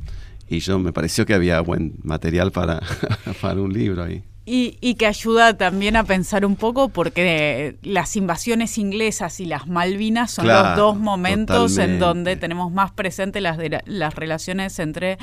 [0.49, 2.81] Y yo me pareció que había buen material para,
[3.43, 4.23] para un libro ahí.
[4.51, 10.31] Y, que ayuda también a pensar un poco porque las invasiones inglesas y las Malvinas
[10.31, 15.19] son los dos momentos en donde tenemos más presente las, las relaciones entre,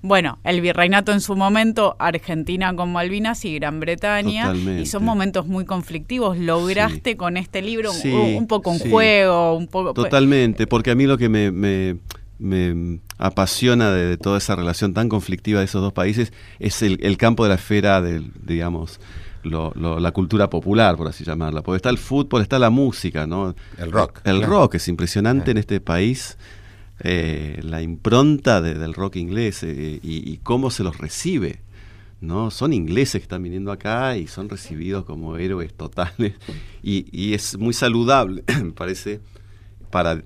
[0.00, 5.46] bueno, el virreinato en su momento, Argentina con Malvinas y Gran Bretaña, y son momentos
[5.46, 6.38] muy conflictivos.
[6.38, 9.94] Lograste con este libro un, poco un juego, un poco...
[9.94, 11.96] Pues, Totalmente, porque a mí lo que me me
[13.18, 17.50] apasiona de, toda esa relación tan conflictiva de esos dos países es el, campo de
[17.50, 19.00] la esfera del, digamos,
[19.42, 21.62] la cultura popular, por así llamarla.
[21.62, 23.54] Porque está el fútbol, está la música, ¿no?
[23.76, 24.20] El rock.
[24.24, 26.38] El rock es impresionante en este país.
[27.00, 31.60] Eh, la impronta del rock inglés eh, y, cómo se los recibe.
[32.20, 32.50] ¿no?
[32.50, 36.34] Son ingleses que están viniendo acá y son recibidos como héroes totales.
[36.82, 39.20] Y, y es muy saludable, me parece,
[39.90, 40.22] para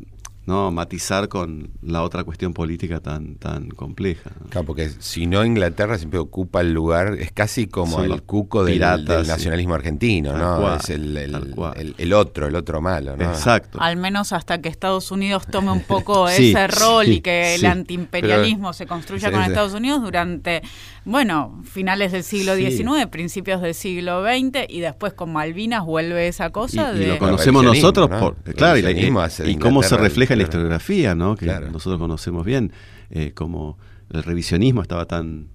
[0.47, 4.31] no matizar con la otra cuestión política tan tan compleja.
[4.51, 8.81] Claro, porque si no Inglaterra siempre ocupa el lugar, es casi como el cuco del,
[8.81, 10.75] nacionalismo argentino, ¿no?
[10.75, 13.25] es el, el, otro, el otro malo, ¿no?
[13.25, 13.79] Exacto.
[13.81, 18.73] Al menos hasta que Estados Unidos tome un poco ese rol y que el antiimperialismo
[18.73, 20.63] se construya con Estados Unidos durante,
[21.05, 26.51] bueno, finales del siglo XIX, principios del siglo XX y después con Malvinas vuelve esa
[26.51, 31.37] cosa y, lo conocemos nosotros, por, claro, y cómo se refleja la historiografía, ¿no?
[31.37, 32.73] que nosotros conocemos bien,
[33.11, 33.79] eh, como
[34.11, 35.49] el revisionismo estaba tan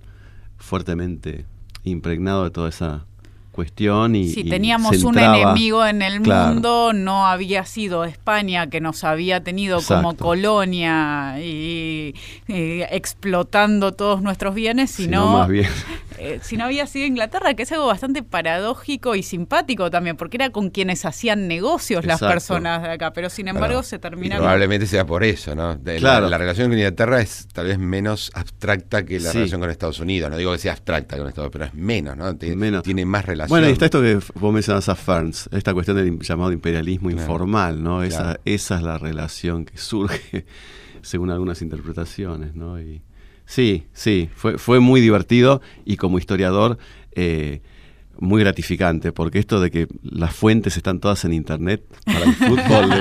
[0.57, 1.45] fuertemente
[1.83, 3.05] impregnado de toda esa
[3.57, 9.03] cuestión y si teníamos un enemigo en el mundo no había sido España que nos
[9.03, 12.13] había tenido como colonia y,
[12.47, 15.65] explotando todos nuestros bienes sino, más bien.
[16.17, 20.37] Eh, si no había sido Inglaterra, que es algo bastante paradójico y simpático también, porque
[20.37, 24.37] era con quienes hacían negocios las personas de acá, pero sin embargo se termina...
[24.37, 25.79] Probablemente sea por eso, ¿no?
[25.97, 26.29] claro.
[26.29, 30.29] la, relación con Inglaterra es tal vez menos abstracta que la relación con Estados Unidos.
[30.29, 32.35] No digo que sea abstracta con Estados Unidos, pero es menos, ¿no?
[32.35, 33.49] Tiene, tiene más relación.
[33.49, 37.81] Bueno, y está esto que vos mencionas a Ferns, esta cuestión del llamado imperialismo informal,
[37.81, 38.03] ¿no?
[38.03, 40.45] Esa, esa es la relación que surge
[41.01, 42.79] según algunas interpretaciones, ¿no?
[42.79, 43.01] Y,
[43.47, 46.77] Sí, sí, fue, fue muy divertido y como historiador
[47.15, 47.61] eh,
[48.19, 52.91] muy gratificante, porque esto de que las fuentes están todas en internet para el fútbol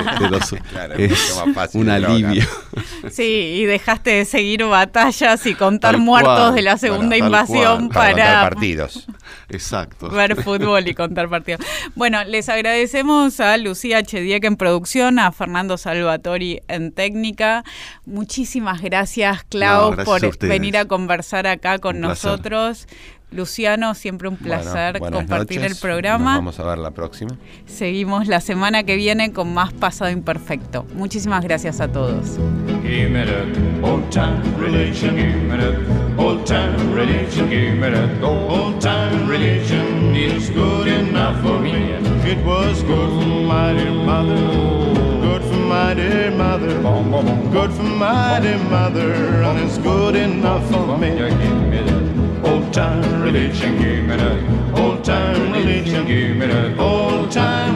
[0.99, 1.43] es
[1.75, 2.45] un alivio.
[3.11, 8.43] Sí, y dejaste de seguir batallas y contar muertos de la segunda invasión para, para
[8.43, 9.07] partidos.
[9.49, 10.11] Exacto.
[10.11, 11.61] Ver fútbol y contar partidos.
[11.95, 17.65] Bueno, les agradecemos a Lucía Chediek en producción, a Fernando Salvatori en técnica.
[18.05, 22.87] Muchísimas gracias, Clau, por venir a conversar acá con nosotros.
[23.31, 26.37] Luciano, siempre un placer compartir el programa.
[26.37, 27.37] vamos a ver la próxima.
[27.67, 30.87] Seguimos la semana que viene con más Pasado Imperfecto.
[30.95, 32.39] Muchísimas gracias a todos.
[33.83, 35.77] Old time religion, give me that.
[36.19, 38.23] Old time religion, give me that.
[38.23, 39.97] Old time religion.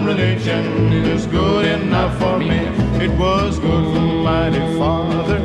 [0.05, 2.59] Religion is good enough for me.
[3.03, 5.38] It was good for mighty father,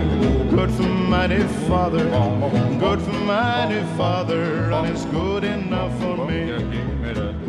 [0.50, 2.04] good for mighty father,
[2.80, 4.44] good for mighty father,
[4.74, 7.45] and it's good enough for me.